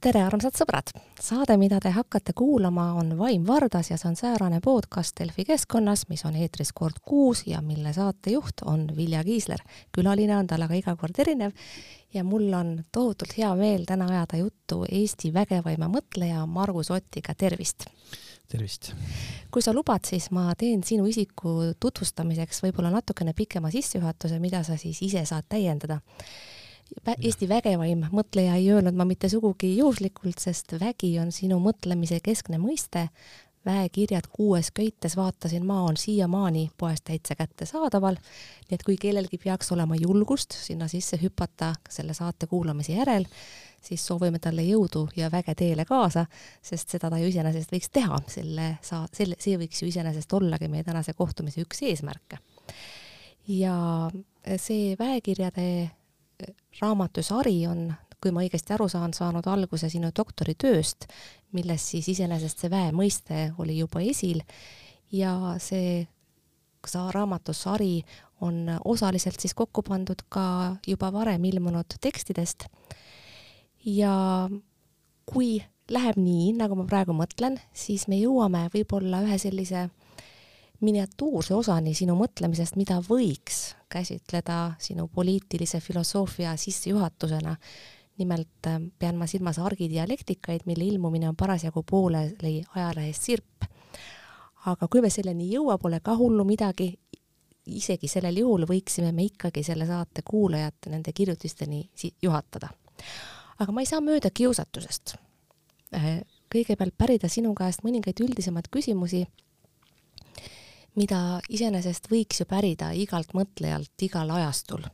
[0.00, 0.90] tere, armsad sõbrad!
[1.20, 6.06] saade, mida te hakkate kuulama, on Vaim Vardas ja see on säärane podcast Delfi keskkonnas,
[6.08, 9.60] mis on eetris kord kuus ja mille saatejuht on Vilja Kiisler.
[9.92, 11.52] külaline on tal aga iga kord erinev
[12.14, 17.84] ja mul on tohutult hea meel täna ajada juttu Eesti vägevaima mõtleja Margus Ottiga, tervist!
[18.48, 18.94] tervist!
[19.50, 24.80] kui sa lubad, siis ma teen sinu isiku tutvustamiseks võib-olla natukene pikema sissejuhatuse, mida sa
[24.80, 26.00] siis ise saad täiendada
[27.18, 32.58] Eesti vägevaim mõtleja ei öelnud ma mitte sugugi juhuslikult, sest vägi on sinu mõtlemise keskne
[32.58, 33.08] mõiste.
[33.64, 38.16] väekirjad kuues köites vaatasin ma on siiamaani poest täitsa kättesaadaval,
[38.70, 43.26] nii et kui kellelgi peaks olema julgust sinna sisse hüpata selle saate kuulamise järel,
[43.82, 46.24] siis soovime talle jõudu ja väge teele kaasa,
[46.62, 50.68] sest seda ta ju iseenesest võiks teha, selle saa-, selle, see võiks ju iseenesest ollagi
[50.68, 52.38] meie tänase kohtumise üks eesmärke.
[53.48, 54.10] ja
[54.56, 55.90] see väekirjade
[56.80, 57.90] raamatusari on,
[58.20, 61.08] kui ma õigesti aru saan, saanud alguse sinu doktoritööst,
[61.56, 64.42] milles siis iseenesest see väe mõiste oli juba esil
[65.12, 66.06] ja see
[66.86, 68.02] sa raamatusari
[68.40, 72.64] on osaliselt siis kokku pandud ka juba varem ilmunud tekstidest.
[73.84, 74.48] ja
[75.26, 75.60] kui
[75.90, 79.88] läheb nii, nagu ma praegu mõtlen, siis me jõuame võib-olla ühe sellise
[80.80, 87.56] miniatuurse osani sinu mõtlemisest, mida võiks käsitleda sinu poliitilise filosoofia sissejuhatusena.
[88.20, 93.64] nimelt äh, pean ma silmas argidialektikaid, mille ilmumine on parasjagu pooleli ajalehes Sirp.
[94.66, 96.98] aga kui me selleni jõua, pole ka hullu midagi,
[97.66, 101.90] isegi sellel juhul võiksime me ikkagi selle saate kuulajat nende kirjutisteni
[102.22, 102.68] juhatada.
[103.58, 105.14] aga ma ei saa mööda kiusatusest.
[105.94, 109.26] Äh, kõigepealt pärida sinu käest mõningaid üldisemaid küsimusi
[110.98, 114.86] mida iseenesest võiks ju pärida igalt mõtlejalt igal ajastul.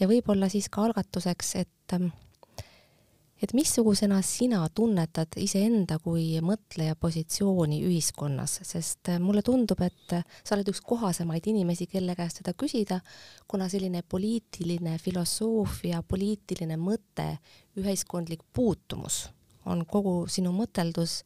[0.00, 2.10] ja võib-olla siis ka algatuseks, et ähm,
[3.42, 10.24] et missugusena sina tunnetad iseenda kui mõtleja positsiooni ühiskonnas, sest äh, mulle tundub, et äh,
[10.44, 13.00] sa oled üks kohasemaid inimesi, kelle käest seda küsida,
[13.50, 17.28] kuna selline poliitiline filosoofia, poliitiline mõte,
[17.82, 19.24] ühiskondlik puutumus
[19.66, 21.20] on kogu sinu mõteldus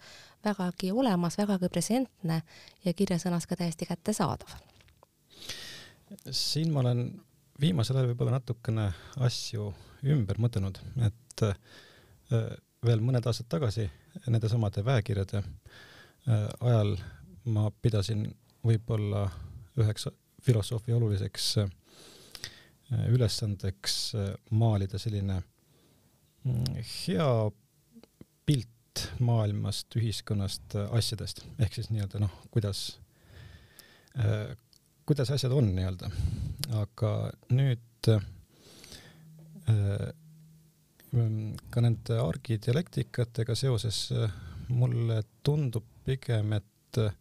[0.47, 2.41] vägagi olemas, vägagi presentne
[2.85, 4.49] ja kirjasõnas ka täiesti kättesaadav.
[6.31, 7.09] siin ma olen
[7.61, 8.87] viimasel ajal võib-olla natukene
[9.27, 9.71] asju
[10.07, 11.57] ümber mõtelnud, et äh,
[12.87, 13.89] veel mõned aastad tagasi
[14.27, 16.95] nendesamade väekirjade äh, ajal
[17.45, 18.27] ma pidasin
[18.67, 19.27] võib-olla
[19.81, 20.09] üheks
[20.43, 21.71] filosoofi oluliseks äh,
[23.11, 24.15] ülesandeks
[24.55, 25.41] maalida selline
[26.45, 27.31] mm, hea
[28.47, 32.99] pilt pilt maailmast, ühiskonnast, asjadest, ehk siis nii-öelda noh, kuidas
[34.19, 34.57] äh,,
[35.07, 36.11] kuidas asjad on nii-öelda.
[36.81, 38.23] aga nüüd äh,
[41.71, 44.31] ka nende argidialektikatega seoses äh,
[44.69, 47.13] mulle tundub pigem, et äh,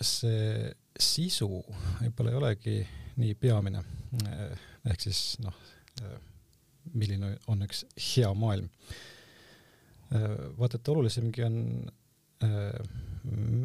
[0.00, 1.48] see sisu
[2.00, 2.88] võib-olla ei olegi
[3.20, 3.84] nii peamine
[4.26, 4.58] äh,.
[4.90, 5.54] ehk siis noh
[6.02, 6.29] äh,
[6.94, 8.68] milline on üks hea maailm.
[10.14, 10.26] Äh,
[10.58, 11.60] vaata, et olulisemgi on
[12.44, 12.74] äh,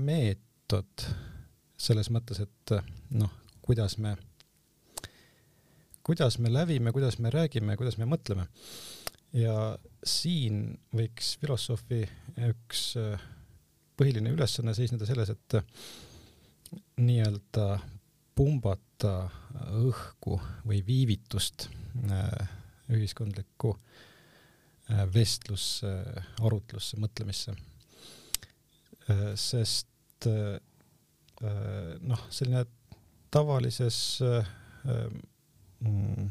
[0.06, 1.08] meetod
[1.78, 2.86] selles mõttes, et äh,
[3.18, 3.32] noh,
[3.66, 4.16] kuidas me,
[6.06, 8.48] kuidas me lävime, kuidas me räägime, kuidas me mõtleme.
[9.36, 9.76] ja
[10.06, 12.06] siin võiks filosoofi
[12.48, 12.94] üks
[14.00, 15.58] põhiline ülesanne seisneda selles, et
[17.02, 17.66] nii-öelda
[18.36, 19.30] pumbata
[19.80, 20.38] õhku
[20.68, 21.70] või viivitust
[22.12, 22.50] äh,
[22.94, 23.74] ühiskondlikku
[24.90, 25.92] äh, vestlusse,
[26.42, 27.56] arutlusse, mõtlemisse.
[29.10, 30.58] Äh, sest äh,
[32.06, 32.64] noh, selline
[33.34, 34.22] tavalises
[35.84, 36.30] mm,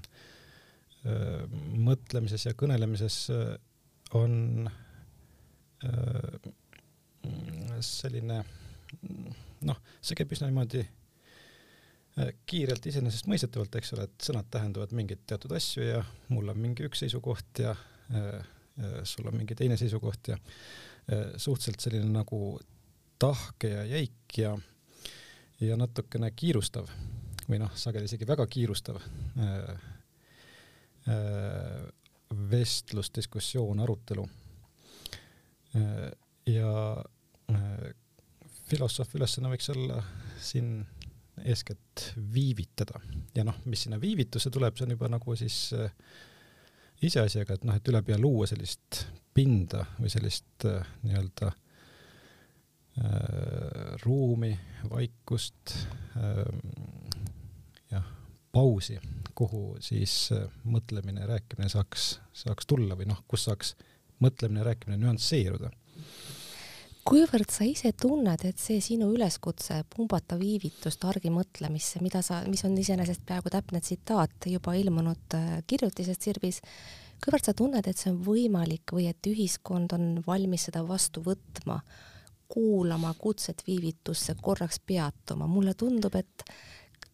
[1.85, 3.19] mõtlemises ja kõnelemises
[4.17, 4.65] on
[7.85, 8.39] selline
[9.69, 10.87] noh, see käib üsna niimoodi
[12.47, 17.03] kiirelt iseenesestmõistetavalt, eks ole, et sõnad tähendavad mingeid teatud asju ja mul on mingi üks
[17.03, 18.29] seisukoht ja äh,
[18.79, 22.61] äh, sul on mingi teine seisukoht ja äh, suhteliselt selline nagu
[23.19, 24.55] tahke ja jäik ja,
[25.61, 26.87] ja natukene kiirustav
[27.49, 29.75] või noh, sageli isegi väga kiirustav äh,
[31.11, 31.83] äh,
[32.51, 34.25] vestlus, diskussioon, arutelu
[35.77, 36.11] äh,.
[36.47, 36.73] ja
[37.51, 37.87] äh,
[38.71, 40.01] filosoofi ülesanne võiks olla
[40.41, 40.85] siin
[41.43, 43.01] eeskätt viivitada
[43.35, 45.91] ja noh, mis sinna viivitusse tuleb, see on juba nagu siis äh,
[47.03, 51.57] iseasi, aga et noh, et ülepea luua sellist pinda või sellist äh, nii-öelda äh,
[54.05, 54.53] ruumi,
[54.91, 55.75] vaikust
[56.17, 56.45] äh,,
[57.91, 58.07] jah,
[58.55, 58.99] pausi
[59.35, 60.31] kuhu siis
[60.71, 63.75] mõtlemine ja rääkimine saaks, saaks tulla või noh, kus saaks
[64.23, 65.71] mõtlemine ja rääkimine nüansseeruda.
[67.05, 72.65] Kuivõrd sa ise tunned, et see sinu üleskutse pumbata viivitust argi mõtlemisse, mida sa, mis
[72.65, 76.63] on iseenesest peaaegu täpne tsitaat juba ilmunud äh, kirjutisest Sirbis,
[77.25, 81.81] kuivõrd sa tunned, et see on võimalik või et ühiskond on valmis seda vastu võtma,
[82.49, 86.45] kuulama kutset viivitusse, korraks peatuma, mulle tundub, et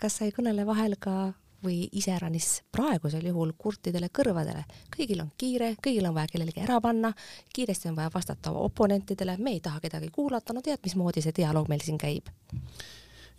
[0.01, 1.33] kas sa ei kõnele vahel ka
[1.65, 4.65] või iseäranis praegusel juhul kurtidele kõrvadele.
[4.97, 7.13] kõigil on kiire, kõigil on vaja kellelegi ära panna,
[7.55, 11.69] kiiresti on vaja vastata oponentidele, me ei taha kedagi kuulata, no tead, mismoodi see dialoog
[11.69, 12.29] meil siin käib?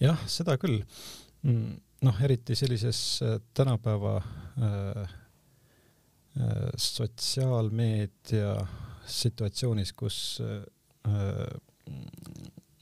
[0.02, 0.82] jah, seda küll.
[1.44, 1.76] Mm,
[2.06, 5.10] noh, eriti sellises äh, tänapäeva äh, äh,
[6.78, 8.56] sotsiaalmeedia
[9.06, 10.64] situatsioonis, kus äh,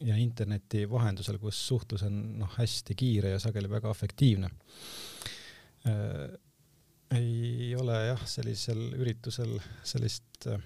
[0.01, 5.28] ja interneti vahendusel, kus suhtlus on noh, hästi kiire ja sageli väga afektiivne äh,.
[7.15, 10.59] Ei ole jah, sellisel üritusel sellist äh,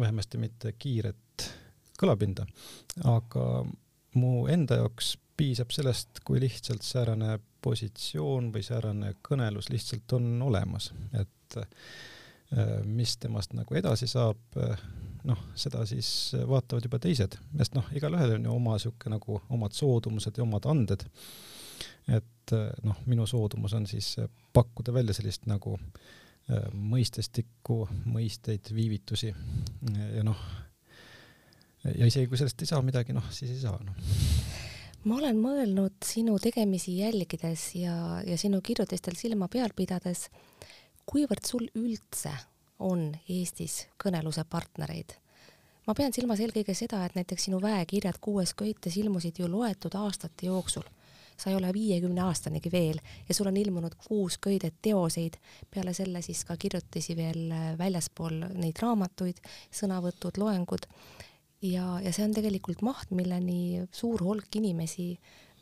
[0.00, 1.48] vähemasti mitte kiiret
[2.00, 2.46] kõlapinda,
[3.08, 3.64] aga
[4.18, 10.92] mu enda jaoks piisab sellest, kui lihtsalt säärane positsioon või säärane kõnelus lihtsalt on olemas,
[11.16, 11.66] et äh,
[12.84, 14.84] mis temast nagu edasi saab äh,,
[15.24, 19.74] noh, seda siis vaatavad juba teised, sest noh, igalühel on ju oma sihuke nagu omad
[19.74, 21.06] soodumused ja omad anded.
[22.12, 22.33] et
[22.84, 24.16] noh, minu soodumus on siis
[24.52, 30.44] pakkuda välja sellist nagu äh, mõistestikku, mõisteid, viivitusi ja noh,
[31.84, 34.54] ja isegi kui sellest ei saa midagi, noh, siis ei saa, noh
[35.04, 40.28] ma olen mõelnud sinu tegemisi jälgides ja, ja sinu kirjutistel silma peal pidades,
[41.04, 42.32] kuivõrd sul üldse
[42.84, 45.14] on Eestis kõneluse partnereid.
[45.86, 50.46] ma pean silmas eelkõige seda, et näiteks sinu väekirjad kuues köites ilmusid ju loetud aastate
[50.46, 50.84] jooksul.
[51.36, 55.38] Sa ei ole viiekümne aastanigi veel ja sul on ilmunud kuus köidet teoseid,
[55.70, 59.40] peale selle siis ka kirjutisi veel väljaspool neid raamatuid,
[59.74, 60.86] sõnavõtud, loengud.
[61.62, 65.14] ja, ja see on tegelikult maht, milleni suur hulk inimesi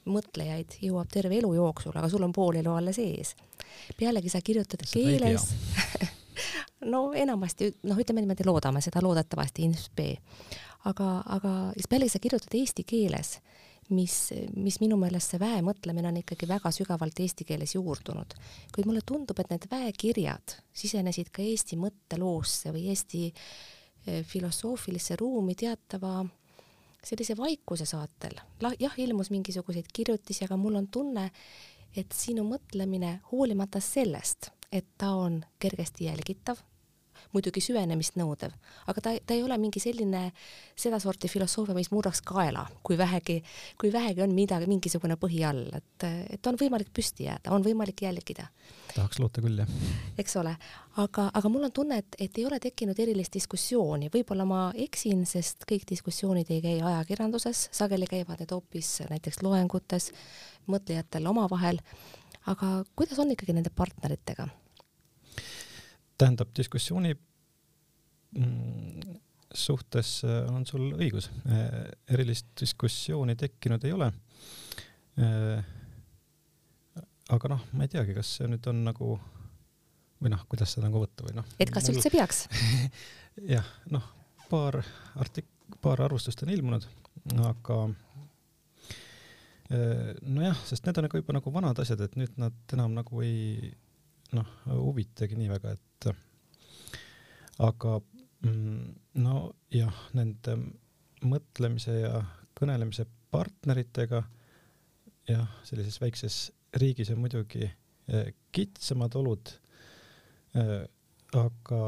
[0.09, 3.37] mõtlejaid jõuab terve elu jooksul, aga sul on pool elu alles ees.
[3.99, 5.53] pealegi sa kirjutad Seda keeles
[6.93, 9.69] no enamasti, noh, ütleme niimoodi, loodame seda loodetavasti,
[10.91, 13.37] aga, aga siis pealegi sa kirjutad eesti keeles,
[13.91, 14.17] mis,
[14.57, 18.35] mis minu meelest see väemõtlemine on ikkagi väga sügavalt eesti keeles juurdunud.
[18.75, 25.55] kuid mulle tundub, et need väekirjad sisenesid ka Eesti mõtteloosse või Eesti eh, filosoofilisse ruumi
[25.55, 26.23] teatava
[27.05, 28.39] sellise vaikuse saatel.
[28.79, 31.31] jah, ilmus mingisuguseid kirjutisi, aga mul on tunne,
[31.97, 36.63] et sinu mõtlemine, hoolimata sellest, et ta on kergesti jälgitav,
[37.33, 38.53] muidugi süvenemist nõudev,
[38.91, 40.27] aga ta, ta ei ole mingi selline
[40.79, 43.39] sedasorti filosoofia, mis murraks kaela, kui vähegi,
[43.81, 46.07] kui vähegi on midagi, mingisugune põhi all, et,
[46.37, 48.49] et on võimalik püsti jääda, on võimalik jälgida.
[48.95, 49.75] tahaks loota küll, jah.
[50.21, 50.55] eks ole,
[51.01, 55.27] aga, aga mul on tunne, et, et ei ole tekkinud erilist diskussiooni, võib-olla ma eksin,
[55.29, 60.13] sest kõik diskussioonid ei käi ajakirjanduses, sageli käivad need hoopis näiteks loengutes,
[60.69, 61.81] mõtlejatel omavahel,
[62.53, 64.51] aga kuidas on ikkagi nende partneritega?
[66.23, 67.15] Tähendab, diskussiooni
[68.39, 69.19] mm,
[69.55, 74.09] suhtes äh, on sul õigus, äh, erilist diskussiooni tekkinud ei ole.
[75.21, 75.65] Äh,
[77.33, 79.17] aga noh, ma ei teagi, kas see nüüd on nagu
[80.23, 81.47] või noh, kuidas seda nagu võtta või noh.
[81.59, 81.99] et kas mul...
[81.99, 82.45] üldse peaks
[83.55, 84.05] jah, noh,
[84.51, 84.79] paar
[85.21, 85.51] artik-,
[85.83, 86.87] paar arvustust on ilmunud,
[87.49, 87.79] aga
[89.73, 93.71] nojah, sest need on nagu juba nagu vanad asjad, et nüüd nad enam nagu ei
[94.37, 96.09] noh, huvitagi nii väga, et
[97.63, 97.99] aga
[98.47, 100.57] mm, nojah, nende
[101.23, 102.23] mõtlemise ja
[102.59, 104.23] kõnelemise partneritega
[105.29, 106.39] jah, sellises väikses
[106.81, 109.55] riigis on muidugi eh, kitsamad olud
[110.57, 110.83] eh,.
[111.33, 111.79] aga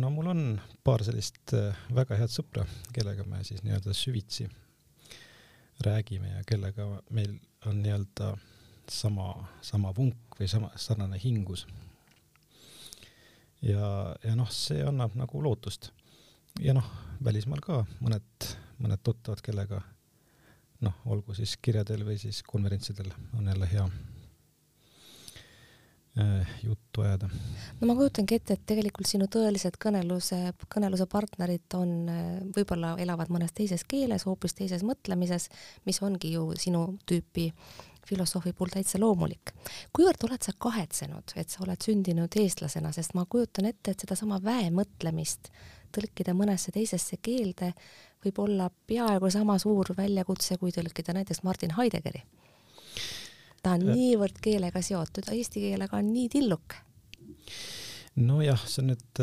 [0.00, 0.44] no mul on
[0.84, 4.48] paar sellist eh, väga head sõpra, kellega me siis nii-öelda süvitsi
[5.82, 7.34] räägime ja kellega meil
[7.66, 8.36] on nii-öelda
[8.92, 9.32] sama,
[9.64, 11.66] sama vunk või sama sarnane hingus.
[13.62, 15.90] ja, ja noh, see annab nagu lootust.
[16.60, 16.88] ja noh,
[17.24, 18.48] välismaal ka mõned,
[18.82, 19.82] mõned tuttavad, kellega
[20.82, 23.84] noh, olgu siis kirjadel või siis konverentsidel on jälle hea
[26.18, 27.30] äh, juttu ajada.
[27.80, 30.40] no ma kujutangi ette, et tegelikult sinu tõelised kõneluse,
[30.74, 35.48] kõneluse partnerid on, äh, võib-olla elavad mõnes teises keeles, hoopis teises mõtlemises,
[35.86, 37.50] mis ongi ju sinu tüüpi
[38.06, 39.52] filosoofi puhul täitsa loomulik.
[39.92, 44.40] kuivõrd oled sa kahetsenud, et sa oled sündinud eestlasena, sest ma kujutan ette, et sedasama
[44.42, 45.52] väemõtlemist
[45.92, 47.72] tõlkida mõnesse teisesse keelde
[48.24, 52.22] võib olla peaaegu sama suur väljakutse, kui tõlkida näiteks Martin Heideggeri.
[53.62, 56.76] ta on niivõrd keelega seotud, eesti keelega on nii tilluke.
[58.16, 59.22] nojah, see on nüüd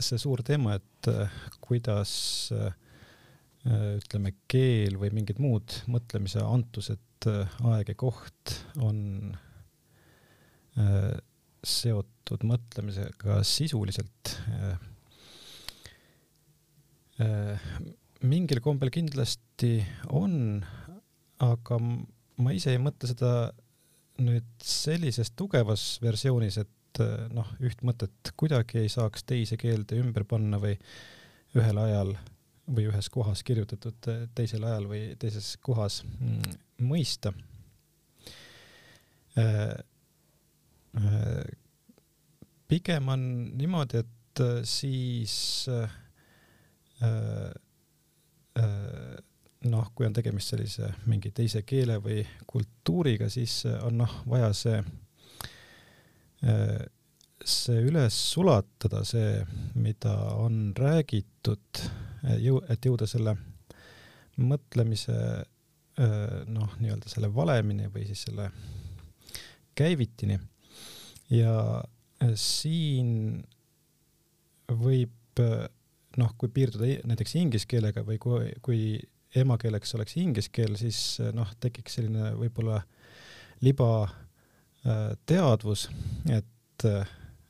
[0.00, 1.10] see suur teema, et
[1.60, 2.14] kuidas
[3.64, 8.98] ütleme, keel või mingid muud mõtlemise antused, aeg ja koht on
[11.64, 14.34] seotud mõtlemisega sisuliselt
[18.24, 19.76] mingil kombel kindlasti
[20.10, 20.64] on,
[21.44, 23.30] aga ma ise ei mõtle seda
[24.24, 27.02] nüüd sellises tugevas versioonis, et
[27.34, 30.76] noh, üht mõtet kuidagi ei saaks teise keelde ümber panna või
[31.58, 32.14] ühel ajal
[32.68, 36.54] või ühes kohas kirjutatud teisel ajal või teises kohas mm,
[36.88, 37.32] mõista.
[42.70, 43.22] pigem on
[43.58, 45.34] niimoodi, et siis
[49.64, 54.80] noh, kui on tegemist sellise mingi teise keele või kultuuriga, siis on noh, vaja see,
[57.44, 59.42] see üles sulatada, see,
[59.74, 61.84] mida on räägitud,
[62.24, 63.36] et jõuda selle
[64.40, 65.16] mõtlemise
[66.50, 68.48] noh, nii-öelda selle valemini või siis selle
[69.78, 70.38] käivitini.
[71.30, 71.84] ja
[72.34, 73.44] siin
[74.70, 75.42] võib
[76.18, 79.00] noh, kui piirduda näiteks inglise keelega või kui, kui
[79.34, 82.78] emakeeleks oleks inglise keel, siis noh, tekiks selline võib-olla
[83.64, 85.88] libateadvus,
[86.30, 87.08] äh, et äh,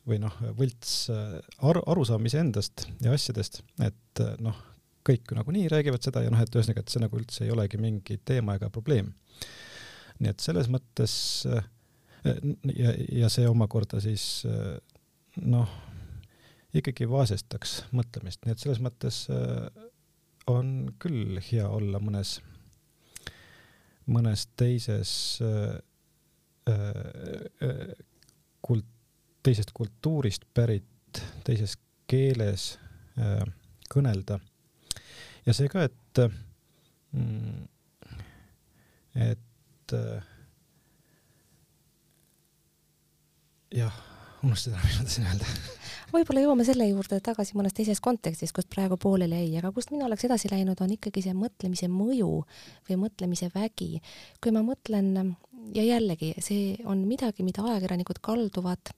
[0.08, 4.58] või noh, võlts äh, aru, arusaam iseendast ja asjadest, et noh,
[5.04, 8.18] kõik nagunii räägivad seda ja noh, et ühesõnaga, et see nagu üldse ei olegi mingi
[8.24, 9.12] teema ega probleem.
[10.20, 14.46] nii et selles mõttes ja, ja see omakorda siis
[15.42, 15.72] noh
[16.78, 19.68] ikkagi vaesestaks mõtlemist, nii et selles mõttes äh,
[20.50, 22.38] on küll hea olla mõnes,
[24.10, 25.12] mõnes teises
[25.44, 25.76] äh,
[26.70, 27.94] äh,
[28.64, 28.90] kult-,
[29.44, 31.76] teisest kultuurist pärit, teises
[32.10, 32.74] keeles
[33.92, 34.40] kõnelda.
[35.46, 36.22] ja see ka, et,
[37.12, 37.68] mm,
[39.28, 39.96] et
[43.74, 44.02] jah,
[44.42, 45.52] unustasin, mis ma tahtsin öelda
[46.14, 50.06] võib-olla jõuame selle juurde tagasi mõnes teises kontekstis, kust praegu pooleli jäi, aga kust mina
[50.08, 52.30] oleks edasi läinud, on ikkagi see mõtlemise mõju
[52.88, 54.00] või mõtlemise vägi.
[54.42, 55.34] kui ma mõtlen
[55.74, 58.94] ja jällegi, see on midagi, mida ajakirjanikud kalduvad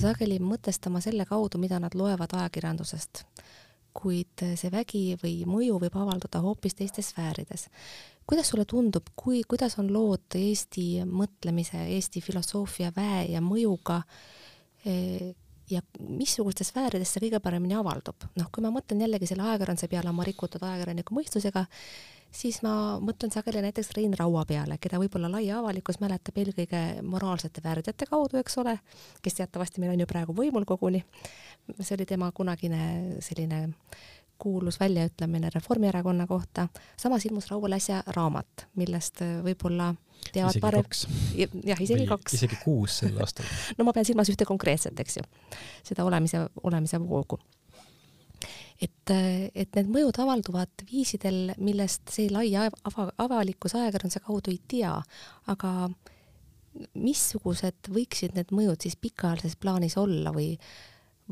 [0.00, 3.24] sageli mõtestama selle kaudu, mida nad loevad ajakirjandusest.
[3.98, 7.68] kuid see vägi või mõju võib avalduda hoopis teistes sfäärides.
[8.26, 14.02] kuidas sulle tundub, kui, kuidas on lood Eesti mõtlemise, Eesti filosoofia väe ja mõjuga
[14.84, 15.34] eh,
[15.70, 18.28] ja missugustes sfäärides see kõige paremini avaldub.
[18.36, 21.66] noh, kui ma mõtlen jällegi selle ajakirjanduse peale oma rikutud ajakirjaniku mõistusega,
[22.30, 27.62] siis ma mõtlen sageli näiteks Rein Raua peale, keda võib-olla laia avalikkus mäletab eelkõige moraalsete
[27.64, 28.78] väärteate kaudu, eks ole,
[29.22, 31.04] kes teatavasti meil on ju praegu võimul koguni.
[31.80, 33.68] see oli tema kunagine selline
[34.38, 36.68] kuulus väljaütlemine Reformierakonna kohta.
[36.96, 39.94] samas ilmus Raual äsja raamat, millest võib-olla
[40.32, 40.84] teavad isegi parem.
[41.64, 42.34] jah, isegi Või kaks.
[42.34, 43.46] isegi kuus sel aastal
[43.78, 45.26] no ma pean silmas ühte konkreetset, eks ju,
[45.82, 47.40] seda olemise, olemise voogu.
[48.82, 49.12] Et,
[49.54, 54.94] et need mõjud avalduvad viisidel, millest see lai ava, avalikkus ajakirjanduse kaudu ei tea,
[55.50, 55.72] aga
[56.94, 60.52] missugused võiksid need mõjud siis pikaajalises plaanis olla või,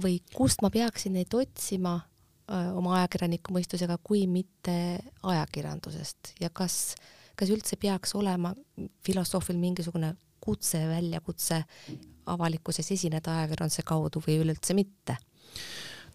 [0.02, 6.96] või kust ma peaksin neid otsima öö, oma ajakirjaniku mõistusega, kui mitte ajakirjandusest ja kas
[7.36, 8.54] kas üldse peaks olema
[9.04, 11.62] filosoofil mingisugune kutse, väljakutse
[12.32, 15.18] avalikkuses esineda ajakirjanduse kaudu või üleüldse mitte?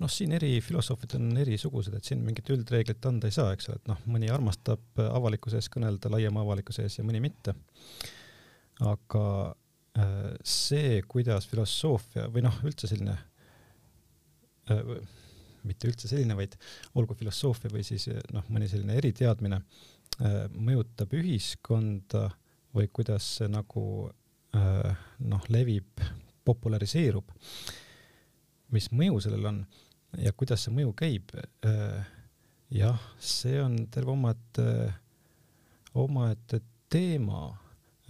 [0.02, 3.80] Noh, siin eri filosoofid on erisugused, et siin mingit üldreeglit anda ei saa, eks ole,
[3.82, 7.56] et noh, mõni armastab avalikkuse ees kõnelda laiema avalikkuse ees ja mõni mitte.
[8.82, 9.24] aga
[10.02, 13.18] äh, see, kuidas filosoofia või noh, üldse selline
[14.74, 14.94] äh,
[15.62, 16.58] mitte üldse selline, vaid
[16.98, 19.62] olgu filosoofia või siis noh, mõni selline eriteadmine
[20.20, 22.28] Äh, mõjutab ühiskonda
[22.76, 23.84] või kuidas see nagu
[24.52, 26.02] noh, levib,
[26.44, 27.30] populariseerub,
[28.76, 29.62] mis mõju sellel on
[30.18, 31.32] ja kuidas see mõju käib.
[31.68, 32.12] Äh,
[32.74, 34.68] jah, see on terve omaette,
[35.94, 37.50] omaette teema.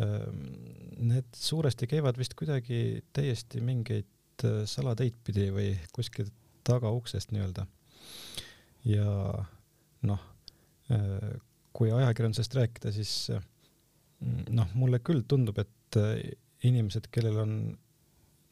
[0.02, 6.34] Need suuresti käivad vist kuidagi täiesti mingeid salateid pidi või kuskilt
[6.66, 7.68] tagauksest nii-öelda.
[8.90, 9.12] ja
[10.10, 10.24] noh
[11.74, 13.14] kui ajakirjandusest rääkida, siis
[14.50, 16.18] noh, mulle küll tundub, et äh,
[16.68, 17.54] inimesed, kellel on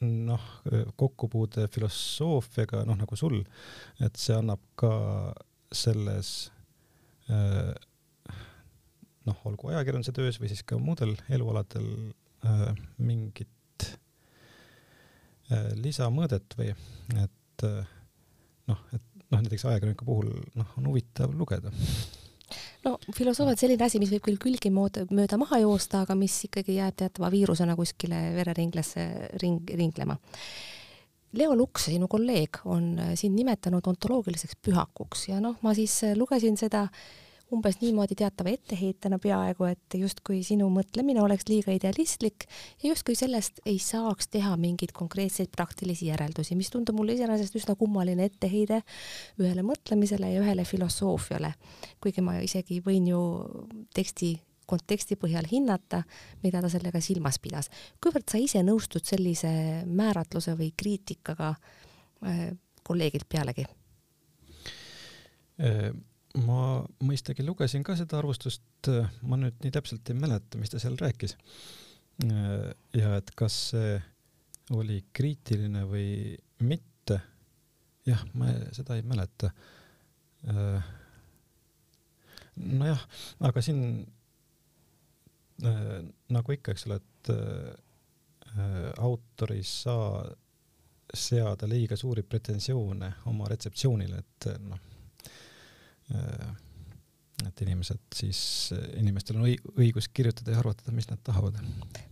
[0.05, 0.45] noh,
[0.99, 3.41] kokkupuude filosoofiaga, noh nagu sul,
[4.03, 4.91] et see annab ka
[5.75, 6.49] selles
[7.29, 7.73] äh,
[9.27, 11.89] noh, olgu ajakirjanduse töös või siis ka muudel elualadel
[12.47, 13.89] äh, mingit
[15.51, 17.67] äh, lisamõõdet või et
[18.69, 21.73] noh, et noh, näiteks ajakirjaniku puhul noh, on huvitav lugeda
[22.85, 26.79] no filosoofia on selline asi, mis võib küll külgi mööda, maha joosta, aga mis ikkagi
[26.79, 29.07] jääb teatava viirusena kuskile vereringlasse
[29.43, 30.17] ring, ringlema.
[31.37, 36.87] Leo Luks, sinu kolleeg, on sind nimetanud ontoloogiliseks pühakuks ja noh, ma siis lugesin seda
[36.87, 37.01] äh,
[37.53, 42.45] umbes niimoodi teatava etteheitena peaaegu, et justkui sinu mõtlemine oleks liiga idealistlik
[42.83, 47.75] ja justkui sellest ei saaks teha mingeid konkreetseid praktilisi järeldusi, mis tundub mulle iseenesest üsna
[47.79, 48.81] kummaline etteheide
[49.41, 51.53] ühele mõtlemisele ja ühele filosoofiale.
[52.01, 53.23] kuigi ma isegi võin ju
[53.95, 54.35] teksti
[54.69, 56.03] konteksti põhjal hinnata,
[56.43, 57.69] mida ta sellega silmas pidas.
[58.03, 59.49] kuivõrd sa ise nõustud sellise
[59.85, 62.45] määratluse või kriitikaga äh,
[62.83, 63.65] kolleegilt pealegi?
[66.39, 68.89] Äh, ma mõistagi lugesin ka seda arvustust,
[69.27, 71.37] ma nüüd nii täpselt ei mäleta, mis ta seal rääkis.
[72.93, 73.99] ja et kas see
[74.75, 77.19] oli kriitiline või mitte.
[78.05, 79.51] jah, ma seda ei mäleta.
[82.55, 83.07] nojah,
[83.39, 84.05] aga siin
[86.29, 87.31] nagu ikka, eks ole, et
[88.99, 90.23] autor ei saa
[91.13, 94.88] seada liiga suuri pretensioone oma retseptsioonile, et noh Äh,
[97.47, 98.39] et inimesed siis,
[98.99, 99.47] inimestel on
[99.79, 101.59] õigus kirjutada ja arvatada, mis nad tahavad.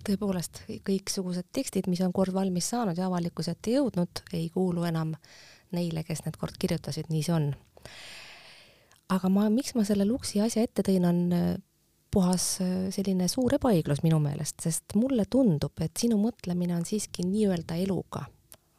[0.07, 5.15] tõepoolest, kõiksugused tekstid, mis on kord valmis saanud ja avalikkuse ette jõudnud, ei kuulu enam
[5.75, 7.49] neile, kes need kord kirjutasid, nii see on.
[9.13, 11.47] aga ma, miks ma selle Luksi asja ette tõin, on äh,
[12.13, 17.27] puhas äh, selline suur ebaõiglus minu meelest, sest mulle tundub, et sinu mõtlemine on siiski
[17.27, 18.25] nii-öelda eluga,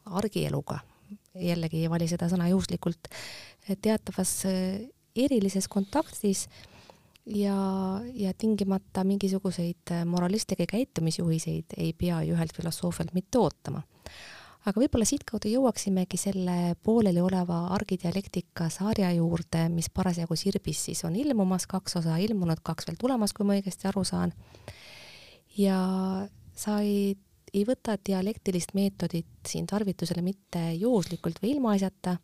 [0.09, 0.81] argieluga,
[1.37, 3.11] jällegi ei vali seda sõna juhuslikult,
[3.81, 4.39] teatavas
[5.25, 6.47] erilises kontaktis
[7.29, 13.83] ja, ja tingimata mingisuguseid moralistlikke käitumisjuhiseid ei pea ju ühelt filosoofialt mitte ootama.
[14.65, 21.65] aga võib-olla siitkaudu jõuaksimegi selle poolelioleva argidialektika sarja juurde, mis parasjagu Sirbis siis on ilmumas,
[21.67, 24.33] kaks osa ilmunud, kaks veel tulemas, kui ma õigesti aru saan.
[25.57, 25.79] ja
[26.55, 27.15] sa ei,
[27.53, 32.17] ei võta dialektilist meetodit siin tarvitusele mitte juhuslikult või ilmaasjata,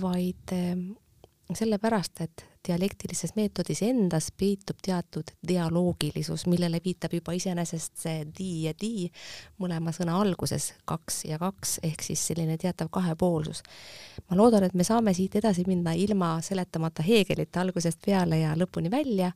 [0.00, 0.52] vaid
[1.52, 8.72] sellepärast, et dialektilises meetodis endas peitub teatud dialoogilisus, millele viitab juba iseenesest see di ja
[8.80, 9.10] di
[9.60, 13.62] mõlema sõna alguses, kaks ja kaks, ehk siis selline teatav kahepoolsus.
[14.30, 18.90] ma loodan, et me saame siit edasi minna ilma seletamata Heegelit algusest peale ja lõpuni
[18.90, 19.32] välja,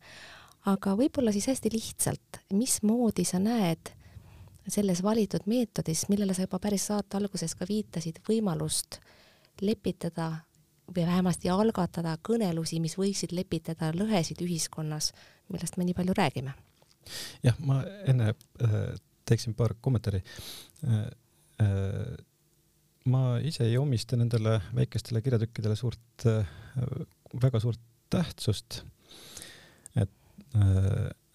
[0.67, 3.93] aga võib-olla siis hästi lihtsalt, mismoodi sa näed
[4.69, 9.01] selles valitud meetodis, millele sa juba päris saate alguses ka viitasid, võimalust
[9.61, 10.33] lepitada
[10.89, 15.13] või vähemasti algatada kõnelusi, mis võiksid lepitada lõhesid ühiskonnas,
[15.53, 16.55] millest me nii palju räägime.
[17.43, 18.79] jah, ma enne äh,
[19.25, 20.23] teeksin paar kommentaari
[20.85, 21.07] äh,.
[21.59, 22.17] Äh,
[23.09, 26.25] ma ise ei omista nendele väikestele kirjatükkidele suurt
[27.43, 28.83] väga suurt tähtsust.
[29.97, 30.11] et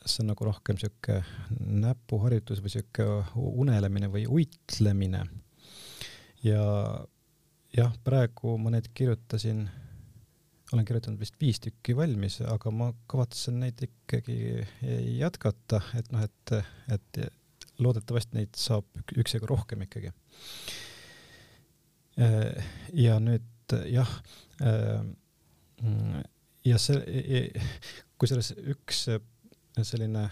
[0.06, 1.22] see on nagu rohkem sihuke
[1.60, 5.24] näpuharjutus või sihuke unelemine või uitlemine.
[6.44, 6.63] ja
[7.77, 9.63] jah, praegu ma need kirjutasin,
[10.73, 14.38] olen kirjutanud vist viis tükki valmis, aga ma kavatsen neid ikkagi
[15.19, 16.55] jätkata, et noh, et,
[16.93, 17.21] et
[17.81, 20.13] loodetavasti neid saab üksjagu rohkem ikkagi.
[22.93, 24.09] ja nüüd jah,
[26.69, 27.43] ja see,
[28.21, 29.07] kusjuures üks
[29.81, 30.27] selline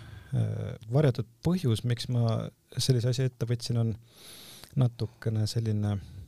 [0.93, 2.37] varjatud põhjus, miks ma
[2.77, 3.95] sellise asja ette võtsin, on
[4.77, 6.20] natukene selline äh, Äh,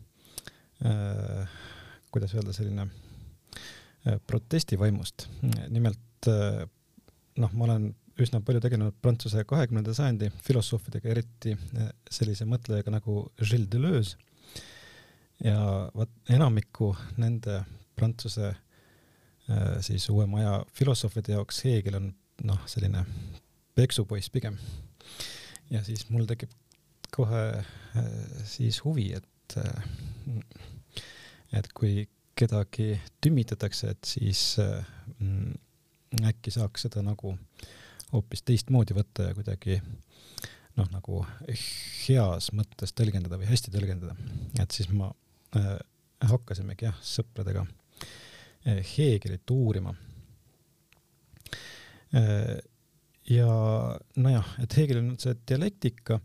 [2.13, 5.28] kuidas öelda, selline äh, protestivaimust.
[5.69, 6.63] nimelt äh,
[7.38, 7.89] noh, ma olen
[8.22, 11.56] üsna palju tegelenud Prantsuse kahekümnenda sajandi filosoofidega, eriti
[12.13, 14.17] sellise mõtlejaga nagu Gilles Deleuze.
[15.43, 15.58] ja
[15.96, 17.63] vot enamiku nende
[17.96, 18.54] Prantsuse
[19.84, 22.06] siis uue maja filosoofide jaoks Hegel on
[22.48, 23.02] noh, selline
[23.76, 24.58] peksupoiss pigem.
[25.74, 26.54] ja siis mul tekib
[27.12, 27.63] kohe
[28.46, 29.26] siis huvi, et
[31.54, 35.54] et kui kedagi tümitatakse, et siis mm,
[36.30, 37.36] äkki saaks seda nagu
[38.13, 39.80] hoopis teistmoodi võtta ja kuidagi
[40.78, 44.16] noh, nagu heas mõttes tõlgendada või hästi tõlgendada.
[44.62, 45.12] et siis ma
[45.58, 45.78] äh,
[46.30, 47.66] hakkasimegi jah, sõpradega
[48.66, 49.96] äh, Heegelit uurima
[52.13, 52.60] äh,.
[53.30, 53.50] ja
[54.16, 56.20] nojah, et Heegelil on see dialektika,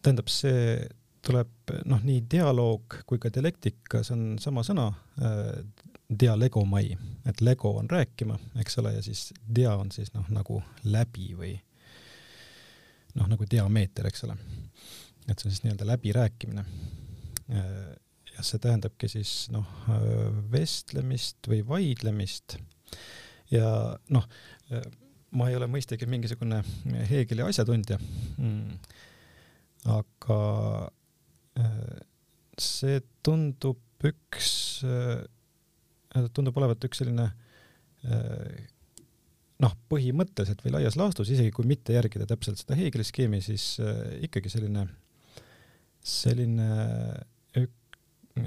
[0.00, 0.84] tähendab see
[1.24, 5.50] tuleb noh, nii dialoog kui ka dialektika, see on sama sõna äh,,
[6.04, 11.32] dialegomai, et lego on rääkima, eks ole, ja siis dia on siis noh, nagu läbi
[11.38, 11.54] või
[13.18, 14.36] noh, nagu diameeter, eks ole.
[15.28, 16.64] et see on siis nii-öelda läbirääkimine.
[18.34, 19.68] ja see tähendabki siis noh,
[20.52, 22.58] vestlemist või vaidlemist
[23.52, 23.68] ja
[24.10, 24.28] noh,
[25.34, 26.62] ma ei ole mõistagi mingisugune
[27.10, 28.78] Heegeli asjatundja mm..
[29.94, 30.38] aga
[32.60, 34.82] see tundub üks,
[36.34, 37.28] tundub olevat üks selline
[39.62, 44.16] noh, põhimõtteliselt või laias laastus, isegi kui mitte järgida täpselt seda Heegeli skeemi, siis äh,
[44.26, 44.86] ikkagi selline,
[46.14, 46.70] selline,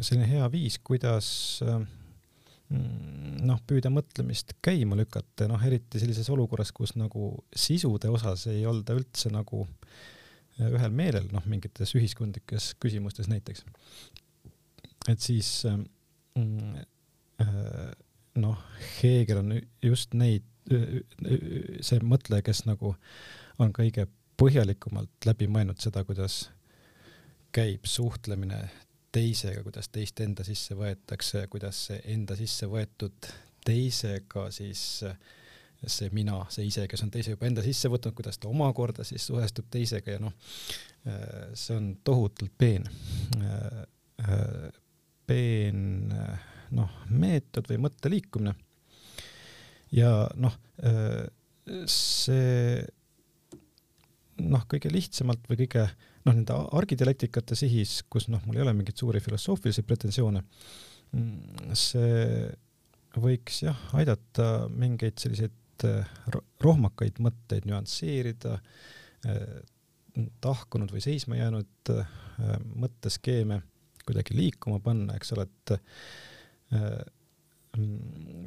[0.02, 1.30] selline hea viis, kuidas
[1.66, 1.80] äh,
[2.68, 8.98] noh, püüda mõtlemist käima lükata, noh, eriti sellises olukorras, kus nagu sisude osas ei olda
[8.98, 10.17] üldse nagu äh,
[10.58, 13.66] ühel meelel, noh, mingites ühiskondlikes küsimustes näiteks.
[15.08, 15.64] et siis
[18.38, 18.64] noh,
[19.02, 22.96] Heegel on just neid see mõtleja, kes nagu
[23.62, 26.50] on kõige põhjalikumalt läbi mõelnud seda, kuidas
[27.56, 28.60] käib suhtlemine
[29.16, 33.30] teisega, kuidas teist enda sisse võetakse ja kuidas see enda sisse võetud
[33.66, 34.84] teisega siis
[35.86, 39.28] see mina, see ise, kes on teise juba enda sisse võtnud, kuidas ta omakorda siis
[39.30, 40.34] suhestub teisega ja noh,
[41.54, 42.88] see on tohutult peen,
[45.30, 45.84] peen
[46.76, 48.56] noh, meetod või mõtteliikumine
[49.96, 51.26] ja noh, äh,
[51.90, 52.84] see
[54.44, 55.88] noh, kõige lihtsamalt või kõige
[56.28, 60.44] noh, nende argidialektikate sihis, kus noh, mul ei ole mingeid suuri filosoofilisi pretensioone,
[61.16, 62.50] mm, see
[63.18, 65.56] võiks jah, aidata mingeid selliseid
[65.88, 66.06] äh,
[66.64, 68.58] rohmakaid mõtteid nüansseerida,
[69.28, 69.42] äh,
[70.42, 71.92] tahkunud või seisma jäänud
[72.82, 73.60] mõtteskeeme
[74.02, 75.74] kuidagi liikuma panna, eks ole, et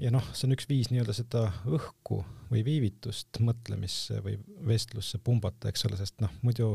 [0.02, 4.34] ja noh, see on üks viis nii-öelda seda õhku või viivitust mõtlemisse või
[4.66, 6.72] vestlusse pumbata, eks ole, sest noh, muidu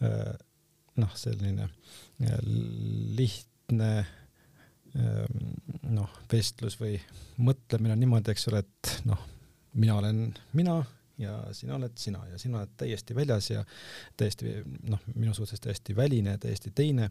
[0.00, 1.68] noh, selline
[3.18, 3.92] lihtne
[5.92, 6.96] noh, vestlus või
[7.44, 9.20] mõtlemine on niimoodi, eks ole, et noh,
[9.74, 10.84] mina olen mina
[11.18, 13.64] ja sina oled sina ja sina oled täiesti väljas ja
[14.16, 14.52] täiesti
[14.88, 17.10] noh, minu suhtes täiesti väline, täiesti teine.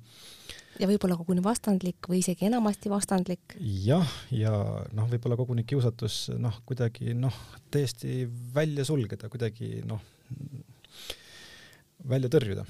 [0.80, 3.58] ja võib-olla koguni vastandlik või isegi enamasti vastandlik.
[3.84, 4.54] jah, ja
[4.96, 7.36] noh, võib-olla koguni kiusatus noh, kuidagi noh,
[7.72, 8.24] täiesti
[8.56, 10.02] välja sulgeda, kuidagi noh,
[12.08, 12.67] välja tõrjuda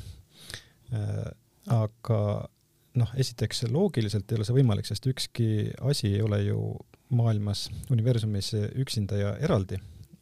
[0.94, 1.32] äh,.
[1.68, 2.20] aga
[2.98, 5.50] noh, esiteks loogiliselt ei ole see võimalik, sest ükski
[5.86, 6.62] asi ei ole ju
[7.10, 9.80] maailmas, universumis üksinda ja eraldi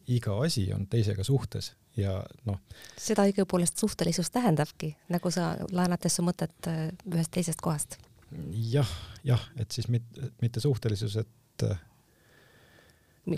[0.07, 2.59] iga asi on teisega suhtes ja noh.
[2.99, 8.81] seda õigupoolest suhtelisus tähendabki, nagu sa laenates su mõtet äh, ühest teisest kohast ja,.
[8.81, 8.93] jah,
[9.23, 11.79] jah, et siis mitte, mitte suhtelisus, et äh,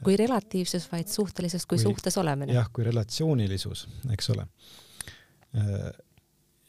[0.04, 2.54] kui relatiivsus, vaid suhtelisus kui, kui suhtes olemine.
[2.54, 4.48] jah, kui relatsioonilisus, eks ole.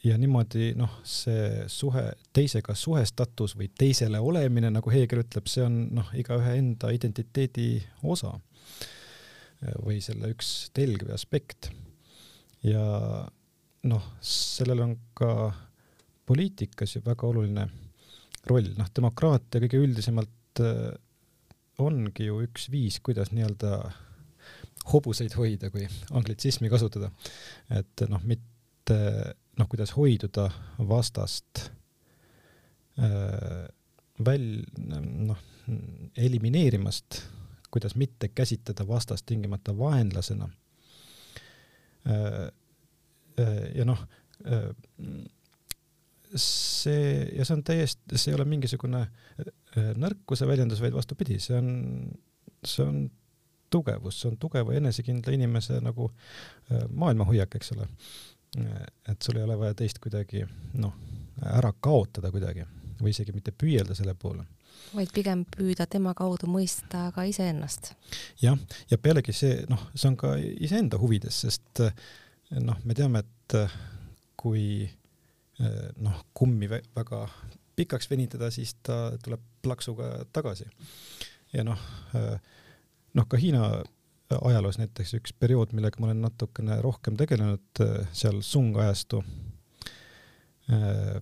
[0.03, 5.81] Ja niimoodi noh, see suhe, teisega suhestatus või teisele olemine, nagu Heegel ütleb, see on
[5.97, 7.73] noh, igaühe enda identiteedi
[8.07, 8.37] osa
[9.83, 11.71] või selle üks telg või aspekt.
[12.63, 12.83] ja
[13.91, 15.51] noh, sellel on ka
[16.27, 17.67] poliitikas ju väga oluline
[18.47, 20.93] roll, noh, demokraatia kõige üldisemalt äh,
[21.79, 23.79] ongi ju üks viis, kuidas nii-öelda
[24.93, 25.85] hobuseid hoida, kui
[26.15, 27.11] anglitsismi kasutada.
[27.69, 28.99] et noh, mitte
[29.59, 30.49] noh, kuidas hoiduda
[30.87, 31.69] vastast
[32.99, 33.67] äh,
[34.25, 34.63] väl-,
[35.27, 35.37] noh,
[36.17, 37.21] elimineerimast
[37.71, 40.49] kuidas mitte käsitleda vastast tingimata vaenlasena.
[42.09, 42.47] Äh,
[43.39, 43.99] äh, ja noh,
[46.35, 49.01] see ja see on täiesti, see ei ole mingisugune
[49.99, 51.69] nõrkuse väljendus, vaid vastupidi, see on,
[52.63, 53.01] see on
[53.69, 56.07] tugevus, see on tugeva enesekindla inimese nagu
[57.03, 57.89] maailmahoiak, eks ole.
[58.57, 60.45] Et sul ei ole vaja teist kuidagi
[60.81, 60.95] noh,
[61.45, 62.65] ära kaotada kuidagi
[62.99, 64.45] või isegi mitte püüelda selle poole
[64.93, 67.93] vaid pigem püüda tema kaudu mõista ka iseennast.
[68.41, 68.57] jah,
[68.89, 71.83] ja pealegi see, noh, see on ka iseenda huvides, sest
[72.57, 73.57] noh, me teame, et
[74.39, 74.87] kui
[75.99, 77.25] noh, kummi väga
[77.79, 80.67] pikaks venitada, siis ta tuleb plaksuga tagasi.
[81.53, 81.79] ja noh,
[83.13, 83.69] noh ka Hiina
[84.29, 89.23] ajaloos näiteks üks periood, millega ma olen natukene rohkem tegelenud, seal Sung ajastu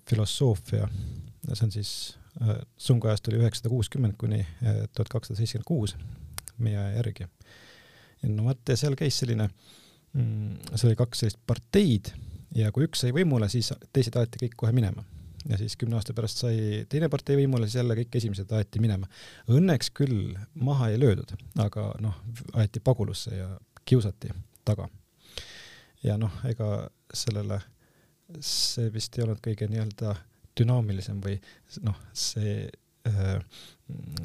[0.09, 0.89] filosoofia,
[1.53, 1.91] see on siis
[2.41, 4.43] Äh, sungajast oli üheksasada kuuskümmend kuni
[4.93, 5.95] tuhat kakssada seitsekümmend kuus
[6.61, 7.25] meie aja järgi.
[8.29, 9.47] no vot, ja seal käis selline,
[10.13, 12.11] mm, seal oli kaks sellist parteid
[12.55, 15.01] ja kui üks sai võimule, siis teised aeti kõik kohe minema.
[15.49, 19.07] Ja siis kümne aasta pärast sai teine partei võimule, siis jälle kõik esimesed aeti minema.
[19.51, 21.33] Õnneks küll maha ei löödud,
[21.63, 22.17] aga noh,
[22.59, 23.49] aeti pagulusse ja
[23.87, 24.33] kiusati
[24.67, 24.89] taga.
[26.03, 27.61] ja noh, ega sellele,
[28.43, 30.15] see vist ei olnud kõige nii-öelda
[30.57, 31.37] dünaamilisem või
[31.85, 32.67] noh, see
[33.07, 33.61] äh,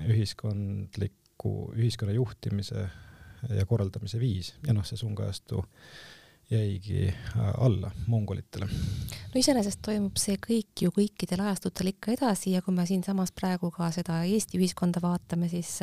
[0.08, 2.88] ühiskondliku, ühiskonna juhtimise
[3.50, 5.62] ja korraldamise viis ja noh, see sungajastu
[6.52, 8.68] jäigi äh, alla mongolitele.
[9.34, 13.70] no iseenesest toimub see kõik ju kõikidel ajastutel ikka edasi ja kui me siinsamas praegu
[13.74, 15.80] ka seda Eesti ühiskonda vaatame, siis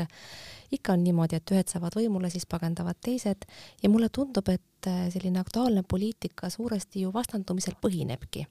[0.72, 3.48] ikka on niimoodi, et ühed saavad võimule, siis pagendavad teised
[3.84, 8.46] ja mulle tundub, et äh, selline aktuaalne poliitika suuresti ju vastandumisel põhinebki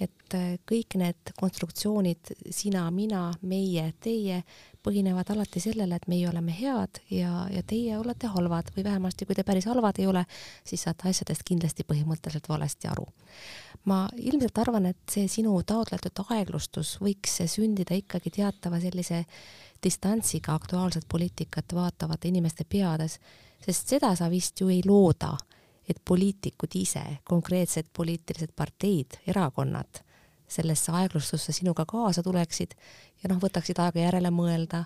[0.00, 4.40] et äh, kõik need konstruktsioonid, sina, mina, meie, teie,
[4.84, 9.36] põhinevad alati sellele, et meie oleme head ja, ja teie olete halvad või vähemasti, kui
[9.36, 10.24] te päris halvad ei ole,
[10.64, 13.06] siis saate asjadest kindlasti põhimõtteliselt valesti aru.
[13.84, 19.24] ma ilmselt arvan, et see sinu taotletud aeglustus võiks sündida ikkagi teatava sellise
[19.82, 23.18] distantsiga aktuaalset poliitikat vaatavate inimeste peades,
[23.64, 25.36] sest seda sa vist ju ei looda
[25.90, 30.04] et poliitikud ise, konkreetsed poliitilised parteid, erakonnad
[30.50, 32.74] sellesse aeglustusse sinuga kaasa tuleksid
[33.22, 34.84] ja noh, võtaksid aega järele mõelda,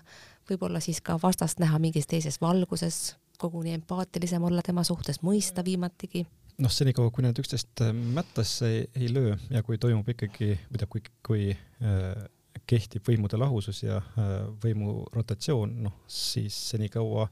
[0.49, 6.25] võib-olla siis ka vastast näha mingis teises valguses, koguni empaatilisem olla tema suhtes, mõista viimatigi.
[6.57, 10.77] noh, senikaua, kui need üksteist äh, mättasse ei, ei löö ja kui toimub ikkagi, või
[10.77, 12.25] tähendab, kui, kui äh,
[12.67, 17.27] kehtib võimude lahusus ja äh, võimu rotatsioon, noh siis senikaua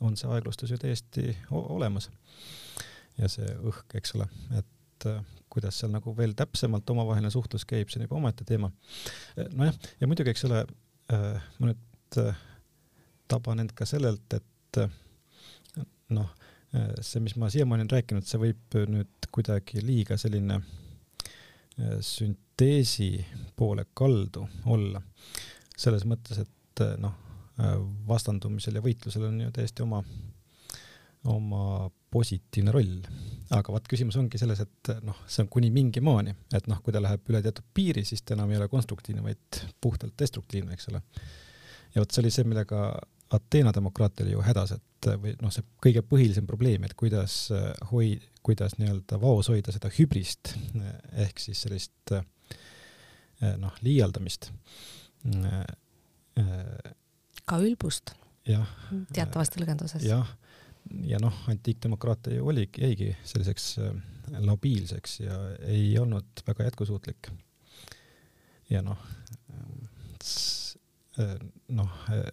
[0.00, 2.10] on see aeglustus ju täiesti olemas
[3.18, 4.26] ja see õhk, eks ole,
[4.58, 8.70] et äh, kuidas seal nagu veel täpsemalt omavaheline suhtlus käib, see on juba omaette teema.
[9.36, 10.64] Äh, nojah, ja muidugi, eks ole,
[11.14, 12.20] äh, ma nüüd
[13.30, 14.78] taban end ka sellelt, et
[16.10, 16.30] noh,
[17.02, 20.56] see, mis ma siiamaani olen rääkinud, see võib nüüd kuidagi liiga selline
[22.02, 23.12] sünteesi
[23.54, 24.42] poole kaldu
[24.74, 25.02] olla.
[25.78, 27.14] selles mõttes, et noh,
[28.10, 30.02] vastandumisel ja võitlusel on ju täiesti oma
[31.24, 32.98] oma positiivne roll.
[33.50, 36.94] aga vaat küsimus ongi selles, et noh, see on kuni mingi maani, et noh, kui
[36.94, 40.90] ta läheb üle teatud piiri, siis ta enam ei ole konstruktiivne, vaid puhtalt destruktiivne, eks
[40.92, 41.02] ole.
[41.94, 42.92] ja vot see oli see, millega
[43.30, 47.44] Ateena demokraatia oli ju hädas, et või noh, see kõige põhilisem probleem, et kuidas
[47.92, 50.54] hoi-, kuidas nii-öelda vaos hoida seda hübrist
[51.26, 52.14] ehk siis sellist
[53.60, 54.50] noh, liialdamist.
[57.46, 58.14] ka ülbust.
[59.14, 60.06] teatavas tõlgenduses.
[60.06, 60.26] jah
[61.04, 63.94] ja noh, antiikdemokraatia ju oligi, jäigi selliseks äh,
[64.38, 67.30] labiilseks ja ei olnud väga jätkusuutlik.
[68.70, 68.98] ja noh,
[71.18, 71.36] äh,
[71.68, 72.26] noh, äh,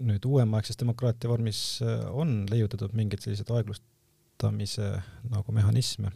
[0.00, 1.80] nüüd uuemaaegses demokraatia vormis
[2.10, 4.88] on leiutatud mingeid selliseid aeglustamise
[5.30, 6.10] nagu mehhanisme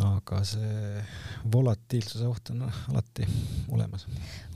[0.00, 1.02] aga see
[1.52, 3.26] volatiilsuse oht on alati
[3.68, 4.06] olemas.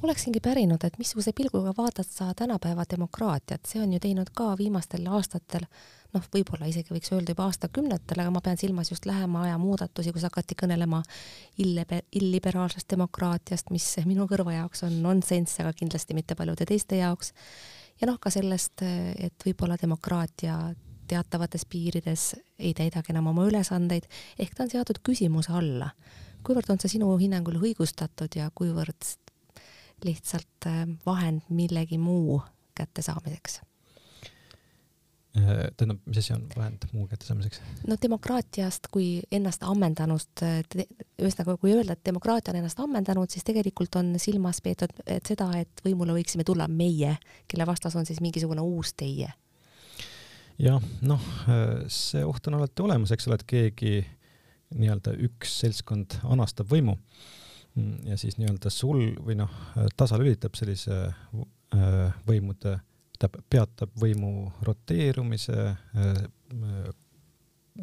[0.03, 5.05] oleksingi pärinud, et missuguse pilguga vaatad sa tänapäeva demokraatiat, see on ju teinud ka viimastel
[5.12, 5.66] aastatel,
[6.14, 10.14] noh, võib-olla isegi võiks öelda juba aastakümnetel, aga ma pean silmas just lähema aja muudatusi,
[10.16, 11.03] kus hakati kõnelema
[11.61, 17.35] ille-, illiberaalsest demokraatiast, mis minu kõrva jaoks on nonsenss, aga kindlasti mitte paljude teiste jaoks.
[18.01, 20.57] ja noh, ka sellest, et võib-olla demokraatia
[21.09, 25.90] teatavates piirides ei täidagi enam oma ülesandeid, ehk ta on seatud küsimuse alla.
[26.47, 29.09] kuivõrd on see sinu hinnangul õigustatud ja kuivõrd
[30.05, 32.42] lihtsalt äh, vahend millegi muu
[32.75, 33.61] kättesaamiseks?
[35.37, 37.61] Äh, tähendab, mis asi on vahend muu kättesaamiseks?
[37.87, 40.45] no demokraatiast kui ennast ammendanust,
[41.19, 45.51] ühesõnaga, kui öelda, et demokraatia on ennast ammendanud, siis tegelikult on silmas peetud et seda,
[45.59, 47.16] et võimule võiksime tulla meie,
[47.49, 49.33] kelle vastas on siis mingisugune uus teie
[50.59, 51.31] jah, noh,
[51.92, 53.97] see oht on alati olemas, eks ole, et keegi
[54.75, 56.97] nii-öelda üks seltskond anastab võimu.
[58.09, 59.53] Ja siis nii-öelda sul või noh,
[60.01, 62.79] tasalülitab sellise äh, võimude,
[63.19, 66.23] tähendab, peatab võimu roteerumise, äh,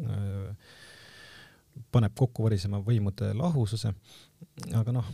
[0.02, 0.56] äh,
[1.94, 3.94] paneb kokku varisema võimude lahususe,
[4.74, 5.06] aga noh,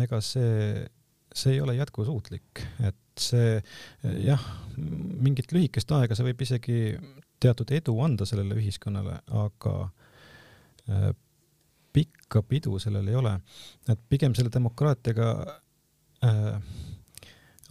[0.00, 0.86] ega see,
[1.34, 3.56] see ei ole jätkusuutlik, et see
[4.24, 4.44] jah,
[4.76, 6.78] mingit lühikest aega see võib isegi
[7.42, 9.74] teatud edu anda sellele ühiskonnale, aga
[10.88, 11.10] äh,
[11.92, 13.34] pikka pidu sellel ei ole.
[13.88, 15.28] et pigem selle demokraatiaga
[16.24, 16.56] äh,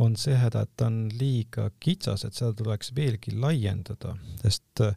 [0.01, 4.95] on see häda, et ta on liiga kitsas, et seda tuleks veelgi laiendada, sest äh,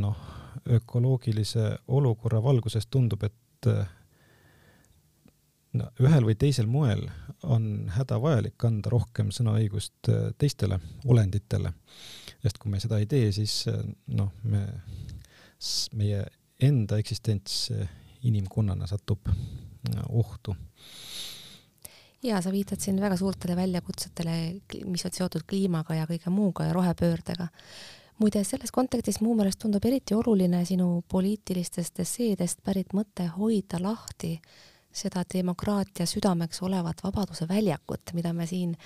[0.00, 0.16] noh,
[0.70, 3.68] ökoloogilise olukorra valguses tundub, et
[5.78, 7.04] no ühel või teisel moel
[7.46, 11.72] on hädavajalik anda rohkem sõnaõigust äh, teistele olenditele.
[12.42, 13.78] sest kui me seda ei tee, siis äh,
[14.16, 14.64] noh, me,
[15.96, 16.24] meie
[16.60, 17.86] enda eksistents äh,
[18.22, 19.30] inimkonnana satub
[20.08, 20.56] ohtu.
[22.22, 24.36] ja sa viitad siin väga suurtele väljakutsetele,
[24.84, 27.48] mis on seotud kliimaga ja kõige muuga ja rohepöördega
[28.20, 34.34] muide, selles kontekstis mu meelest tundub eriti oluline sinu poliitilistest esseedest pärit mõte hoida lahti
[34.92, 38.76] seda demokraatia südameks olevat Vabaduse väljakut, mida me siin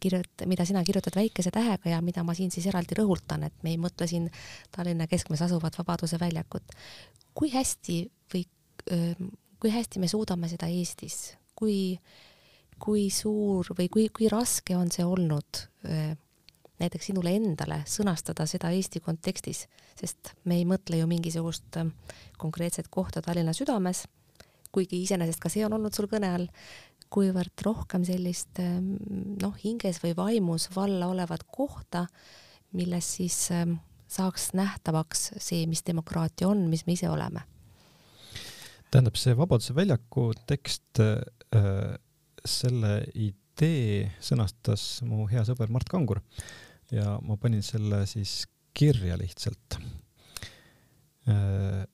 [0.00, 3.74] kirjut-, mida sina kirjutad väikese tähega ja mida ma siin siis eraldi rõhutan, et me
[3.74, 4.30] ei mõtle siin
[4.76, 6.76] Tallinna keskmes asuvat Vabaduse väljakut.
[7.34, 8.00] kui hästi
[8.34, 8.46] või
[9.60, 11.98] kui hästi me suudame seda Eestis, kui,
[12.78, 15.66] kui suur või kui, kui raske on see olnud
[16.80, 19.66] näiteks sinule endale sõnastada seda Eesti kontekstis,
[20.00, 21.76] sest me ei mõtle ju mingisugust
[22.40, 24.06] konkreetset kohta Tallinna südames,
[24.72, 26.48] kuigi iseenesest ka see on olnud sul kõne all,
[27.10, 32.04] kuivõrd rohkem sellist noh, hinges või vaimus valla olevat kohta,
[32.76, 33.48] milles siis
[34.10, 37.42] saaks nähtavaks see, mis demokraatia on, mis me ise oleme.
[38.90, 41.98] tähendab, see Vabaduse väljaku tekst äh,,
[42.46, 46.22] selle idee sõnastas mu hea sõber Mart Kangur
[46.90, 49.78] ja ma panin selle siis kirja lihtsalt
[51.30, 51.84] äh,.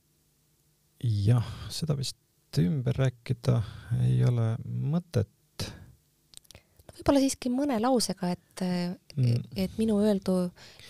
[1.01, 2.17] jah, seda vist
[2.63, 3.61] ümber rääkida
[4.07, 5.67] ei ole mõtet.
[6.97, 8.65] võib-olla siiski mõne lausega, et
[9.17, 10.39] mm., et minu öeldu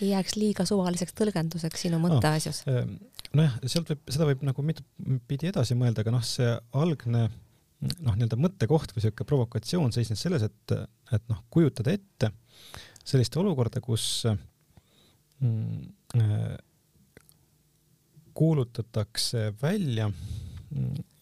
[0.01, 2.85] ei jääks liiga suvaliseks tõlgenduseks sinu mõtteasjus no,.
[3.41, 4.85] nojah, sealt võib, seda võib nagu mitu
[5.27, 7.27] pidi edasi mõelda, aga noh, see algne
[7.77, 10.77] noh, nii-öelda mõttekoht või sihuke provokatsioon seisnes selles, et,
[11.13, 12.31] et noh, kujutada ette
[13.07, 14.25] sellist olukorda, kus
[15.39, 15.83] mm,
[16.19, 16.55] äh,
[18.37, 20.09] kuulutatakse välja,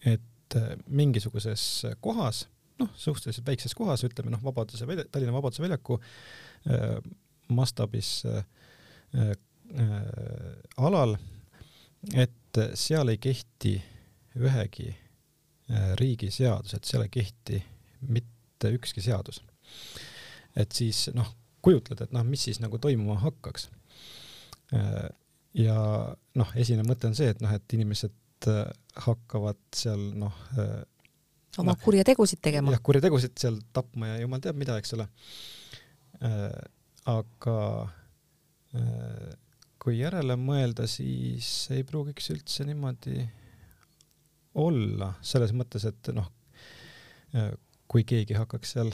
[0.05, 2.45] et et äh, mingisuguses kohas,
[2.79, 5.99] noh, suhteliselt väikses kohas, ütleme noh, Vabaduse välja, Tallinna Vabaduse väljaku
[6.69, 6.99] äh,
[7.47, 8.45] mastaabis äh,
[9.21, 9.95] äh,
[10.77, 11.17] alal,
[12.13, 13.75] et seal ei kehti
[14.39, 17.63] ühegi äh, riigi seadus, et seal ei kehti
[18.07, 19.41] mitte ükski seadus.
[20.55, 23.69] et siis noh, kujutled, et noh, mis siis nagu toimuma hakkaks
[24.73, 25.09] äh,.
[25.55, 25.79] ja
[26.35, 28.13] noh, esimene mõte on see, et noh, et inimesed
[28.47, 30.83] Äh, hakkavad seal noh äh,
[31.61, 32.73] oma no, kurjategusid tegema.
[32.75, 35.07] jah, kurjategusid seal tapma ja jumal teab mida, eks ole
[36.23, 36.59] äh,.
[37.11, 37.57] aga
[38.75, 39.33] äh,
[39.81, 43.19] kui järele mõelda, siis ei pruugiks üldse niimoodi
[44.57, 46.31] olla, selles mõttes, et noh
[47.91, 48.93] kui keegi hakkaks seal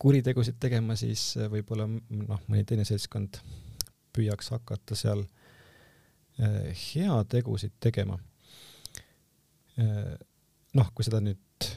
[0.00, 3.36] kuritegusid tegema, siis võib-olla noh, mõni teine seltskond
[4.16, 5.26] püüaks hakata seal
[6.40, 8.16] heategusid tegema
[9.76, 11.68] noh, kui seda nüüd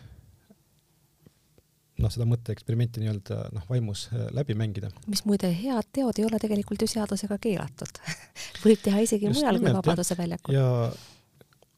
[2.03, 4.91] noh, seda mõtteeksperimenti nii-öelda noh, vaimus äh, läbi mängida.
[5.07, 8.01] mis muide, head teod ei ole tegelikult ju seadusega keelatud
[8.63, 10.55] võib teha isegi Just mujal kui Vabaduse väljakul.
[10.55, 10.91] ja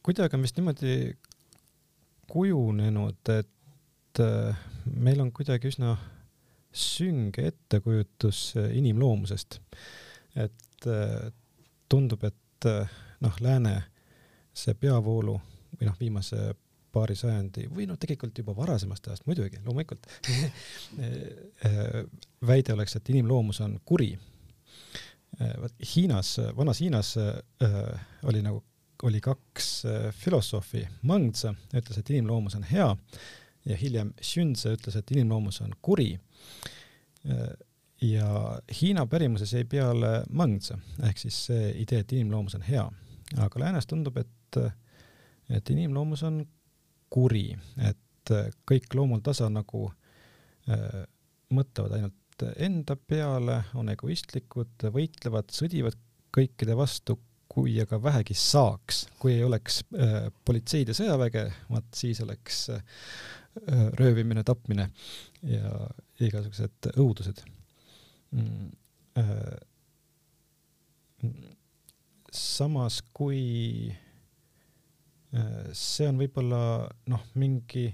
[0.05, 0.95] kuidagi on vist niimoodi
[2.31, 5.95] kujunenud, et äh, meil on kuidagi üsna
[6.71, 9.59] sünge ettekujutus äh, inimloomusest.
[10.39, 10.57] et
[11.91, 12.65] tundub, et
[13.21, 13.73] noh, lääne
[14.57, 15.35] see peavoolu
[15.81, 16.51] või noh, viimase
[16.91, 20.07] paari sajandi või noh, tegelikult juba varasemast ajast muidugi, loomulikult.
[22.51, 24.11] Väide oleks, et inimloomus on kuri.
[25.61, 28.63] vot Hiinas, vanas Hiinas äh, oli nagu,
[29.03, 32.89] oli kaks äh, filosoofi, Mangtse ütles, et inimloomus on hea
[33.65, 36.19] ja hiljem Xunze ütles, et inimloomus on kuri.
[37.29, 37.47] Äh,
[38.01, 42.85] ja Hiina pärimuses jäi peale Mangtse ehk siis see idee, et inimloomus on hea,
[43.37, 44.59] aga läänes tundub, et
[45.51, 46.41] et inimloomus on
[47.11, 47.49] kuri,
[47.89, 49.87] et äh, kõik loomul tasa nagu
[50.69, 51.03] äh,
[51.51, 55.97] mõtlevad ainult enda peale, on egoistlikud, võitlevad, sõdivad
[56.33, 57.17] kõikide vastu,
[57.51, 62.83] kui aga vähegi saaks, kui ei oleks äh, politseid ja sõjaväge, vaat siis oleks äh,
[63.99, 64.87] röövimine, tapmine
[65.43, 65.73] ja
[66.23, 67.43] igasugused õudused
[68.31, 68.69] mm,.
[69.19, 69.57] Äh,
[72.31, 73.91] samas, kui
[75.71, 76.61] see on võib-olla
[77.07, 77.85] noh, mingi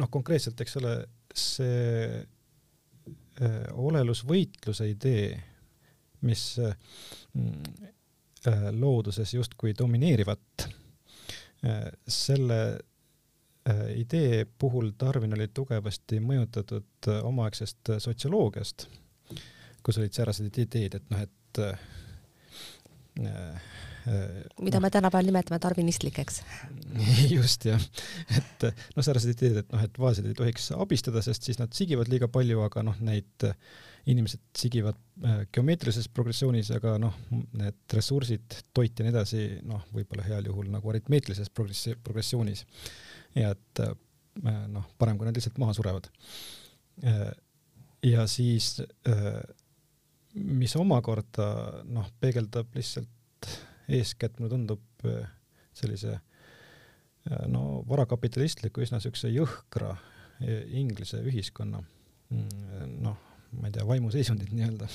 [0.00, 0.94] noh, konkreetselt, eks ole,
[1.36, 5.28] see äh, olelusvõitluse idee,
[6.24, 6.74] mis äh,
[8.72, 10.68] looduses justkui domineerivat,
[11.66, 12.60] äh, selle
[13.98, 18.84] idee puhul Darwin oli tugevasti mõjutatud omaaegsest sotsioloogiast,
[19.82, 21.62] kus olid säärased ideed, et noh, et
[23.24, 23.60] Äh,
[24.62, 26.42] mida me tänapäeval nimetame tarvinistlikeks.
[27.36, 27.82] just jah,
[28.38, 32.10] et noh, säärased ideed, et noh, et vaesed ei tohiks abistada, sest siis nad sigivad
[32.12, 33.46] liiga palju, aga noh, neid
[34.06, 37.16] inimesed sigivad äh, geomeetrilises progressioonis, aga noh,
[37.58, 42.62] need ressursid, toit ja nii edasi, noh, võib-olla heal juhul nagu aritmeetilises progressi-, progressioonis.
[43.34, 43.96] ja et äh,
[44.70, 46.10] noh, parem, kui nad lihtsalt maha surevad.
[48.06, 48.68] ja siis
[50.36, 51.48] mis omakorda
[51.92, 53.10] noh, peegeldab lihtsalt
[53.88, 55.06] eeskätt mulle tundub
[55.76, 56.18] sellise
[57.50, 59.94] no varakapitalistliku üsna siukse jõhkra
[60.76, 63.16] Inglise ühiskonna mm, noh,
[63.56, 64.88] ma ei tea, vaimuseisundit nii-öelda.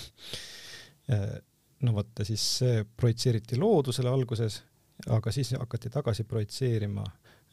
[1.82, 4.60] no vot, siis see projitseeriti loodusele alguses,
[5.10, 7.06] aga siis hakati tagasi projitseerima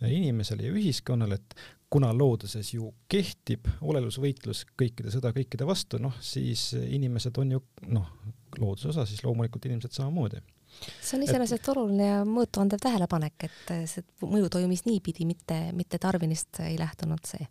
[0.04, 1.56] inimesele ja ühiskonnale, et
[1.90, 8.12] kuna looduses ju kehtib olelusvõitlus kõikide sõda kõikide vastu, noh siis inimesed on ju noh,
[8.60, 10.44] looduse osa, siis loomulikult inimesed samamoodi
[10.80, 11.70] see on iseenesest et...
[11.72, 17.48] oluline ja mõõtuandev tähelepanek, et see mõju toimus niipidi, mitte, mitte Darwinist ei lähtunud see.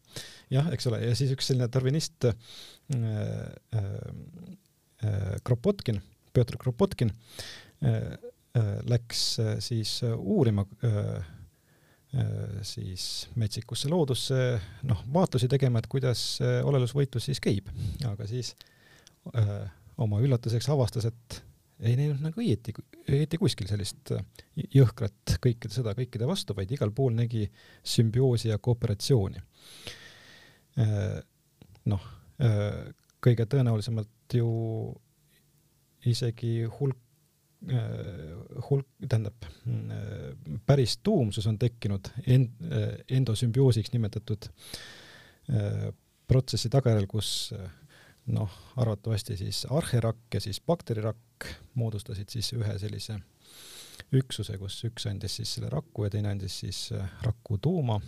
[0.54, 2.36] jah, eks ole, ja siis üks selline darwinist äh,
[2.96, 3.88] äh,
[5.04, 6.02] äh, Kropotkin,
[6.34, 7.98] Pjötr Kropotkin äh,
[8.58, 11.34] äh, läks äh, siis uurima äh,
[12.66, 14.38] siis metsikusse loodusse,
[14.88, 17.68] noh, vaatlusi tegema, et kuidas olelusvõitlus siis käib,
[18.08, 18.54] aga siis
[19.36, 19.58] öö,
[20.02, 21.42] oma üllatuseks avastas, et
[21.80, 22.74] ei näinud nagu õieti,
[23.06, 24.24] õieti kuskil sellist äh,
[24.74, 27.46] jõhkrat kõikide sõda kõikide vastu, vaid igal pool nägi
[27.86, 29.42] sümbioosi ja kooperatsiooni.
[30.82, 31.20] Äh,
[31.92, 32.08] noh,
[32.42, 32.80] äh,
[33.24, 34.48] kõige tõenäolisemalt ju
[36.08, 37.04] isegi hulk,
[38.68, 39.48] hulk, tähendab,
[40.70, 42.52] päris tuumsus on tekkinud end,
[43.10, 44.46] endosümbioosiks nimetatud
[46.30, 47.32] protsessi tagajärjel, kus
[48.34, 51.48] noh, arvatavasti siis arherakk ja siis bakterirakk
[51.80, 53.20] moodustasid siis ühe sellise
[54.16, 58.00] üksuse, kus üks andis siis selle raku ja teine andis siis äh, raku tuuma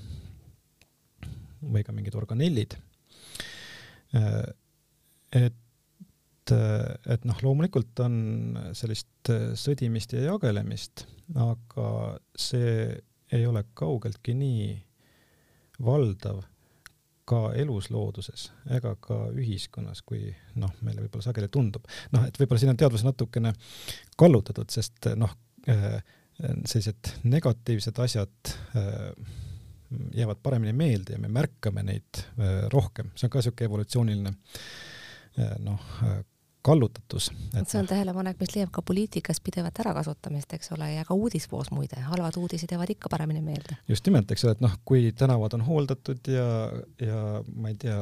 [1.60, 2.76] või ka mingid organellid.
[4.16, 4.44] Äh,
[5.36, 8.20] et, äh, et noh, loomulikult on
[8.78, 11.06] sellist sõdimist ja jagelemist,
[11.36, 11.90] aga
[12.40, 12.88] see
[13.36, 14.70] ei ole kaugeltki nii
[15.86, 16.42] valdav
[17.30, 20.30] ka elus looduses ega ka ühiskonnas, kui
[20.62, 21.86] noh, meile võib-olla sageli tundub.
[22.16, 23.54] noh, et võib-olla siin on teadvus natukene
[24.20, 25.36] kallutatud, sest noh,
[25.70, 26.00] äh,
[26.40, 29.36] sellised negatiivsed asjad äh,
[30.16, 34.36] jäävad paremini meelde ja me märkame neid äh, rohkem, see on ka niisugune evolutsiooniline
[35.64, 35.84] noh,
[36.62, 37.32] kallutatus.
[37.68, 42.02] see on tähelepanek, mis leiab ka poliitikas pidevat ärakasutamist, eks ole, ja ka uudisvoos muide,
[42.10, 43.78] halvad uudised jäävad ikka paremini meelde.
[43.88, 46.50] just nimelt, eks ole, et noh, kui tänavad on hooldatud ja,
[47.00, 47.24] ja
[47.56, 48.02] ma ei tea,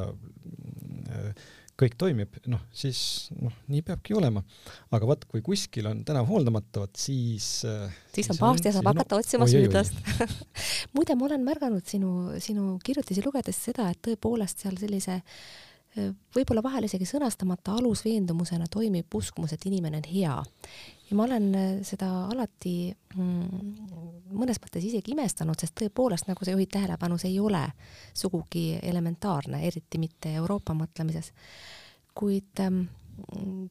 [1.78, 4.42] kõik toimib, noh, siis noh, nii peabki olema.
[4.90, 7.46] aga vot, kui kuskil on tänav hooldamata, vot siis
[8.14, 10.02] siis on pahasti ja saab hakata otsima süüdlast
[10.98, 15.32] muide, ma olen märganud sinu, sinu kirjutisi lugedes seda, et tõepoolest seal sellise äh,
[16.34, 20.36] võib-olla vahel isegi sõnastamata alusveendumusena toimib uskumus, et inimene on hea.
[21.10, 22.74] ja ma olen äh, seda alati
[23.14, 23.64] mm,
[24.38, 27.64] mõnes mõttes isegi imestanud, sest tõepoolest, nagu sa juhid tähelepanu, see ei ole
[28.14, 31.32] sugugi elementaarne, eriti mitte Euroopa mõtlemises.
[32.18, 32.86] kuid ähm,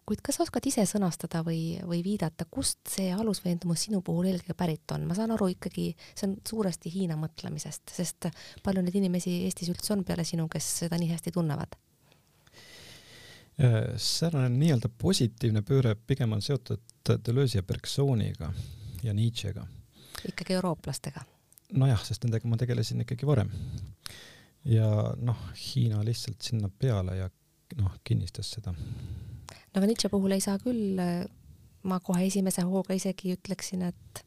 [0.08, 4.58] kuid kas sa oskad ise sõnastada või, või viidata, kust see alusveendumus sinu puhul eelkõige
[4.58, 5.08] pärit on?
[5.08, 8.30] ma saan aru ikkagi, see on suuresti Hiina mõtlemisest, sest
[8.66, 11.78] palju neid inimesi Eestis üldse on peale sinu, kes seda nii hästi tunnevad?
[13.64, 18.52] Äh, säärane nii-öelda positiivne pööre pigem on seotud Deleuze'i ja Bergsoniga
[19.04, 19.64] ja Nietzschega.
[20.30, 21.24] ikkagi eurooplastega?
[21.74, 23.50] nojah, sest nendega ma tegelesin ikkagi varem.
[24.66, 27.30] ja noh, Hiina lihtsalt sinna peale ja
[27.82, 28.76] noh, kinnistas seda.
[28.78, 31.02] no aga Nietzsche puhul ei saa küll,
[31.82, 34.24] ma kohe esimese hooga isegi ütleksin, et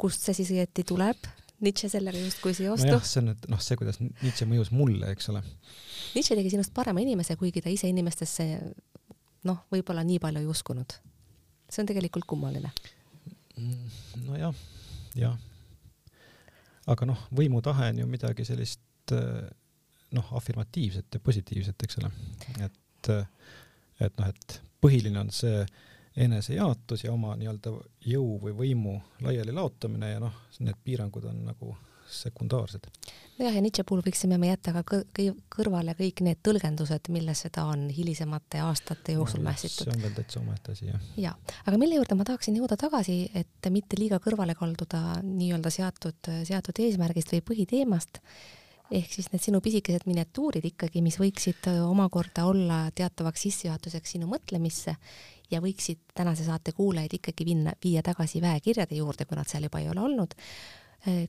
[0.00, 1.28] kust see siis õieti tuleb,
[1.60, 2.88] Nietzsche sellega justkui ei ostu.
[2.88, 5.42] nojah, see on nüüd noh, see, kuidas Nietzsche mõjus mulle, eks ole
[6.14, 8.46] Nietzsche tegi sinust parema inimese, kuigi ta ise inimestesse
[9.48, 10.96] noh, võib-olla nii palju ei uskunud.
[11.70, 12.72] see on tegelikult kummaline.
[13.60, 13.90] Mm,
[14.26, 14.62] nojah,
[15.18, 15.36] jah.
[16.90, 22.10] aga noh, võimutahe on ju midagi sellist noh, afirmatiivset ja positiivset, eks ole.
[22.66, 23.12] et,
[24.00, 25.62] et noh, et põhiline on see
[26.16, 27.72] enesejaotus ja oma nii-öelda
[28.06, 31.76] jõu või võimu laiali laotamine ja noh, need piirangud on nagu
[32.10, 32.86] sekundaarsed.
[33.38, 34.82] nojah, ja Nietzsche puhul võiksime me jätta ka
[35.54, 39.86] kõrvale kõik need tõlgendused, milles seda on hilisemate aastate jooksul no, mässitud.
[39.86, 41.08] see on veel täitsa omaette asi, jah.
[41.20, 41.34] ja,
[41.64, 46.82] aga mille juurde ma tahaksin jõuda tagasi, et mitte liiga kõrvale kalduda nii-öelda seatud, seatud
[46.84, 48.22] eesmärgist või põhiteemast,
[48.90, 54.96] ehk siis need sinu pisikesed miniatuurid ikkagi, mis võiksid omakorda olla teatavaks sissejuhatuseks sinu mõtlemisse
[55.50, 59.80] ja võiksid tänase saate kuulajaid ikkagi vinna, viia tagasi väekirjade juurde, kui nad seal juba
[59.82, 60.34] ei ole olnud.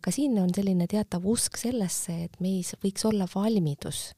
[0.01, 4.09] Ka siin on selline teatav usk sellesse, et meis võiks olla valmidus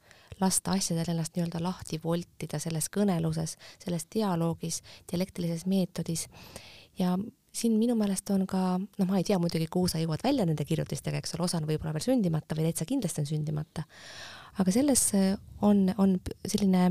[0.42, 4.82] lasta asjadel ennast nii-öelda lahti voltida selles kõneluses, selles dialoogis,
[5.12, 6.28] dialektilises meetodis.
[7.00, 7.14] Ja
[7.54, 10.66] siin minu meelest on ka, noh, ma ei tea muidugi, kuhu sa jõuad välja nende
[10.66, 13.86] kirjutistega, eks ole, osa on võib-olla veel sündimata või täitsa kindlasti on sündimata,
[14.62, 15.06] aga selles
[15.62, 16.88] on, on selline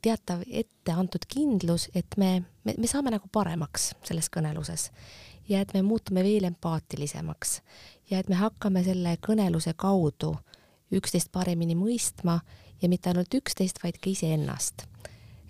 [0.00, 4.90] teatav ette antud kindlus, et me, me, me saame nagu paremaks selles kõneluses
[5.48, 7.58] ja et me muutume veel empaatilisemaks
[8.10, 10.34] ja et me hakkame selle kõneluse kaudu
[10.94, 12.38] üksteist paremini mõistma
[12.82, 14.86] ja mitte ainult üksteist, vaid ka iseennast.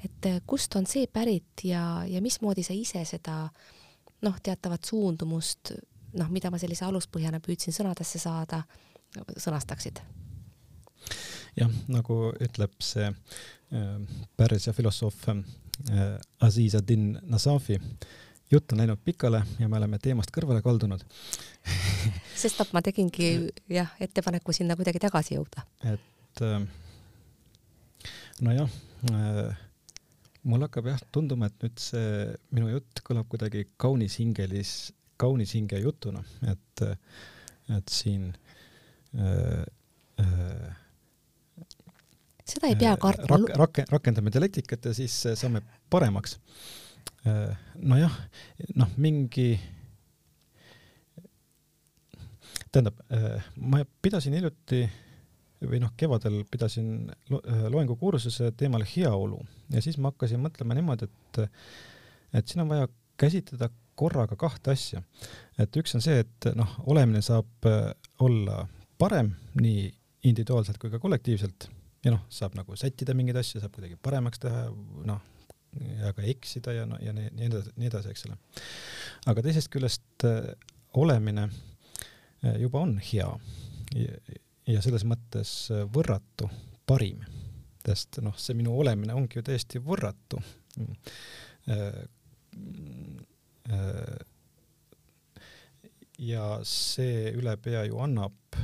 [0.04, 3.48] et äh, kust on see pärit ja, ja mismoodi sa ise seda
[4.22, 5.72] noh, teatavat suundumust,
[6.18, 8.62] noh, mida ma sellise aluspõhjana püüdsin sõnadesse saada,
[9.36, 10.00] sõnastaksid?
[11.58, 13.98] Jah, nagu ütleb see äh,
[14.36, 17.78] Pärsia filosoof äh, Aziz Adin Nasafi,
[18.50, 21.04] jutt on läinud pikale ja me oleme teemast kõrvale kaldunud
[22.42, 25.64] sestap ma tegingi jah, ettepaneku sinna kuidagi tagasi jõuda.
[25.94, 26.66] et äh,
[28.44, 28.70] nojah
[29.10, 29.62] äh,,
[30.44, 35.78] mul hakkab jah tunduma, et nüüd see minu jutt kõlab kuidagi kaunis hingelis, kaunis hinge
[35.80, 36.84] jutuna, et,
[37.72, 38.28] et siin
[39.16, 39.64] äh,
[42.44, 43.52] äh, seda ei pea äh, kartma rak,.
[43.64, 46.38] Rak, rakendame dialektikat ja siis saame paremaks
[47.24, 48.12] Äh, nojah,
[48.76, 49.54] noh, mingi,
[52.68, 54.82] tähendab, äh, ma pidasin hiljuti
[55.64, 59.38] või noh, kevadel pidasin lo äh, loengukursuse teemal heaolu
[59.72, 61.40] ja siis ma hakkasin mõtlema niimoodi, et,
[62.36, 65.00] et siin on vaja käsitleda korraga kahte asja.
[65.56, 67.70] et üks on see, et noh, olemine saab
[68.20, 68.66] olla
[69.00, 69.88] parem nii
[70.28, 71.70] individuaalselt kui ka kollektiivselt
[72.04, 74.66] ja noh, saab nagu sättida mingeid asju, saab kuidagi paremaks teha,
[75.08, 75.22] noh,
[76.00, 78.36] ja ka eksida ja no ja nii, edasi, nii edasi, eks ole.
[79.30, 80.52] aga teisest küljest äh,
[81.00, 83.28] olemine äh, juba on hea.
[83.94, 84.18] Ja,
[84.70, 86.48] ja selles mõttes äh, võrratu,
[86.86, 87.24] parim,
[87.86, 90.40] sest noh, see minu olemine ongi ju täiesti võrratu.
[96.24, 98.58] Ja see üle pea ju annab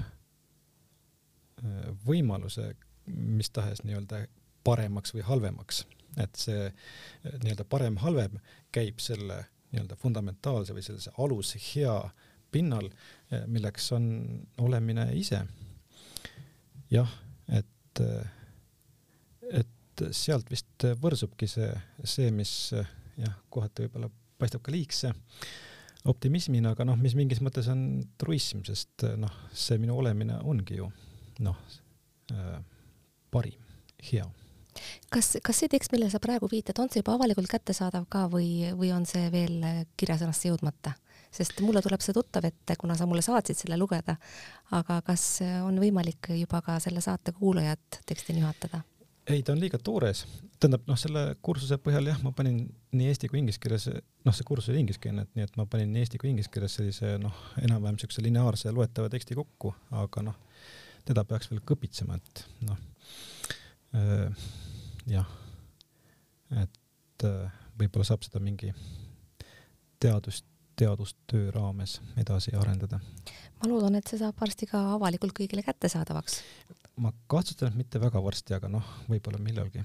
[2.05, 2.69] võimaluse
[3.07, 4.27] mis tahes nii-öelda
[4.65, 5.85] paremaks või halvemaks
[6.19, 8.39] et see eh, nii-öelda parem-halvem
[8.75, 11.95] käib selle nii-öelda fundamentaalse või sellise aluse hea
[12.51, 12.91] pinnal,
[13.31, 14.07] eh, milleks on
[14.59, 15.45] olemine ise.
[16.91, 17.11] jah,
[17.49, 18.31] et, eh,
[19.63, 21.71] et sealt vist võrsubki see,
[22.05, 25.13] see, mis jah, kohati võib-olla paistab ka liigse
[26.09, 30.89] optimismina, aga noh, mis mingis mõttes on truism, sest noh, see minu olemine ongi ju
[31.45, 31.59] noh,
[33.31, 33.59] parim,
[34.13, 34.27] hea
[35.13, 38.71] kas, kas see tekst, millele sa praegu viitad, on see juba avalikult kättesaadav ka või,
[38.79, 39.63] või on see veel
[40.01, 40.97] kirjasõnasse jõudmata?
[41.31, 44.17] sest mulle tuleb see tuttav ette, kuna sa mulle saatsid selle lugeda,
[44.75, 45.27] aga kas
[45.63, 48.83] on võimalik juba ka selle saate kuulajat tekstini juhatada?
[49.31, 50.25] ei, ta on liiga toores,
[50.59, 52.65] tähendab noh, selle kursuse põhjal jah, ma panin
[52.99, 53.87] nii eesti kui inglise keeles,
[54.27, 56.75] noh, see kursus oli ingliskeelne, et nii et ma panin nii eesti kui inglise keeles
[56.81, 59.71] sellise noh, enam-vähem siukse lineaarse loetava teksti kokku,
[60.03, 60.41] aga noh,
[61.07, 62.90] teda peaks veel kõpitsema, et noh
[65.11, 65.27] jah,
[66.63, 68.73] et äh, võib-olla saab seda mingi
[70.01, 70.43] teadus,
[70.79, 73.01] teadustöö raames edasi arendada.
[73.61, 76.41] ma loodan, et see saab varsti ka avalikult kõigile kättesaadavaks.
[77.01, 79.85] ma kahtlustan, et mitte väga varsti, aga noh, võib-olla millalgi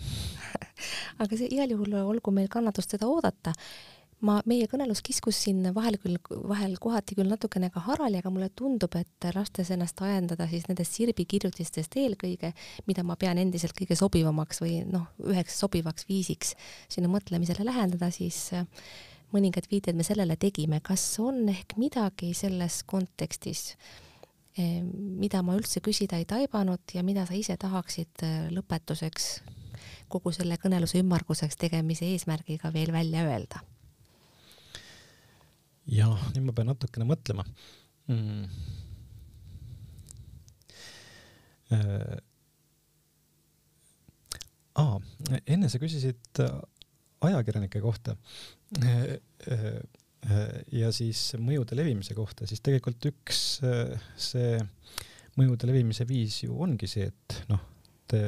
[1.23, 3.55] aga see igal juhul olgu meil kannatust seda oodata
[4.23, 8.49] ma, meie kõnelus kiskus siin vahel küll, vahel kohati küll natukene ka harali, aga mulle
[8.55, 12.53] tundub, et lastes ennast ajendada siis nendest Sirbi kirjutistest eelkõige,
[12.87, 16.55] mida ma pean endiselt kõige sobivamaks või noh, üheks sobivaks viisiks
[16.91, 18.65] sinna mõtlemisele lähendada, siis äh,
[19.35, 20.81] mõningad viited me sellele tegime.
[20.83, 23.75] kas on ehk midagi selles kontekstis,
[24.59, 29.37] äh, mida ma üldse küsida ei taibanud ja mida sa ise tahaksid äh, lõpetuseks
[30.07, 33.65] kogu selle kõneluse ümmarguseks tegemise eesmärgiga veel välja öelda
[35.91, 37.45] jah, nüüd ma pean natukene mõtlema.
[38.09, 38.45] Mm..
[44.75, 44.97] Aa,
[45.47, 46.57] enne sa küsisid äh,
[47.25, 48.17] ajakirjanike kohta.
[48.81, 49.15] Äh,
[50.73, 54.55] ja siis mõjude levimise kohta, siis tegelikult üks see
[55.37, 57.61] mõjude levimise viis ju ongi see, et noh,
[58.09, 58.21] te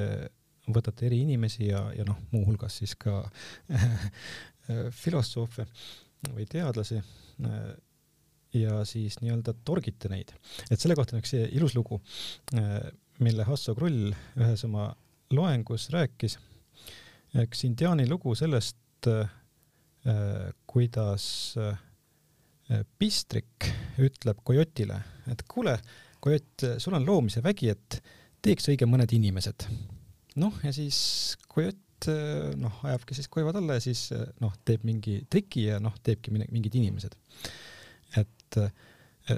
[0.70, 3.24] võtate eri inimesi ja, ja noh, muuhulgas siis ka
[5.02, 5.66] filosoofe
[6.36, 7.02] või teadlasi
[8.58, 10.32] ja siis nii-öelda torgite neid.
[10.72, 12.00] et selle kohta on üks ilus lugu,
[12.58, 12.80] äh,
[13.24, 14.90] mille Hasso Krull ühes oma
[15.36, 16.38] loengus rääkis.
[17.44, 19.28] üks indiaani lugu sellest, äh,
[20.66, 21.56] kuidas
[23.00, 23.66] pistrik
[24.00, 24.98] ütleb kojotile,
[25.32, 25.74] et kuule,
[26.24, 28.00] kojott, sul on loomise vägi, et
[28.44, 29.68] teeks õige mõned inimesed.
[30.40, 31.87] noh, ja siis kojott
[32.62, 34.12] noh, ajabki siis koivad alla ja siis
[34.44, 37.16] noh, teeb mingi triki ja noh, teebki mingid inimesed.
[38.22, 38.60] et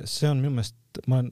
[0.05, 0.76] see on minu meelest,
[1.07, 1.32] ma olen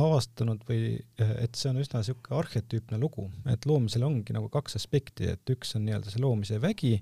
[0.00, 5.28] avastanud või et see on üsna niisugune arhetüüpne lugu, et loomisel ongi nagu kaks aspekti,
[5.34, 6.94] et üks on nii-öelda see loomise vägi,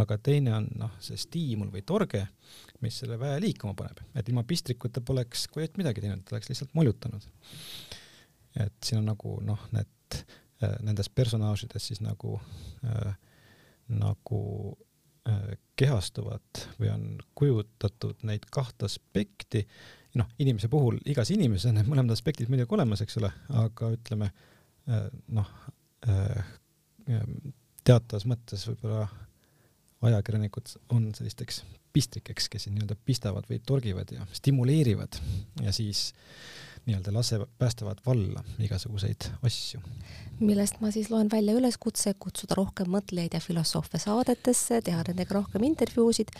[0.00, 2.24] aga teine on noh, see stiimul või torge,
[2.82, 6.74] mis selle väe liikuma paneb, et ilma pistrikuta poleks Kojott midagi teinud, ta oleks lihtsalt
[6.74, 7.28] molutanud.
[8.58, 10.24] et siin on nagu noh, need
[10.82, 12.38] nendes personaažides siis nagu
[12.84, 13.14] äh,
[13.88, 14.40] nagu
[15.28, 17.04] äh, kehastuvad või on
[17.34, 19.64] kujutatud neid kahte aspekti.
[20.14, 23.32] Noh, inimese puhul, igas inimeses on need mõlemad aspektid muidugi olemas, eks ole,
[23.64, 25.50] aga ütleme äh, noh,
[26.08, 26.44] äh,
[27.84, 29.08] teatavas mõttes võib-olla
[30.04, 31.62] ajakirjanikud on sellisteks
[31.94, 35.16] pistrikeks, kes nii-öelda pistavad või torgivad ja stimuleerivad.
[35.62, 36.08] Ja siis
[36.86, 39.80] nii-öelda lase, päästavad valla igasuguseid asju.
[40.40, 45.62] millest ma siis loen välja üleskutse kutsuda rohkem mõtlejaid ja filosoofe saadetesse, teha nendega rohkem
[45.64, 46.32] intervjuusid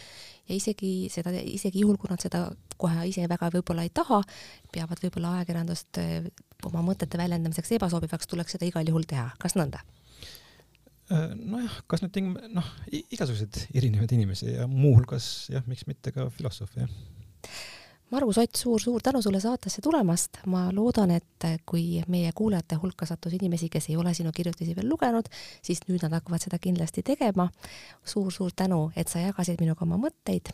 [0.48, 2.44] ja isegi seda, isegi juhul, kui nad seda
[2.76, 4.20] kohe ise väga võib-olla ei taha,
[4.74, 6.28] peavad võib-olla ajakirjandust eh,
[6.68, 9.80] oma mõtete väljendamiseks ebasobivaks, tuleks seda igal juhul teha, kas nõnda?
[11.12, 16.28] Äh, nojah, kas nüüd tingim-, noh, igasuguseid erinevaid inimesi ja muuhulgas jah, miks mitte ka
[16.36, 17.64] filosoofe, jah
[18.10, 23.06] Margus Ott suur,, suur-suur tänu sulle saatesse tulemast, ma loodan, et kui meie kuulajate hulka
[23.06, 25.26] sattus inimesi, kes ei ole sinu kirjutisi veel lugenud,
[25.62, 27.48] siis nüüd nad hakkavad seda kindlasti tegema
[28.04, 28.24] suur,.
[28.24, 30.52] suur-suur tänu, et sa jagasid minuga oma mõtteid.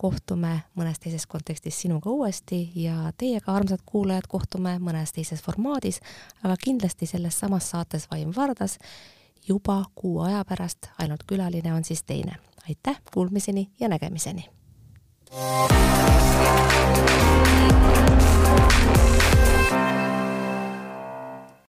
[0.00, 6.00] kohtume mõnes teises kontekstis sinuga uuesti ja teiega, armsad kuulajad, kohtume mõnes teises formaadis,
[6.42, 8.78] aga kindlasti selles samas saates Vaim Vardas
[9.48, 12.36] juba kuu aja pärast, ainult külaline on siis teine.
[12.68, 14.59] aitäh, kuulmiseni ja nägemiseni!
[15.32, 15.70] Thank
[19.84, 19.99] you.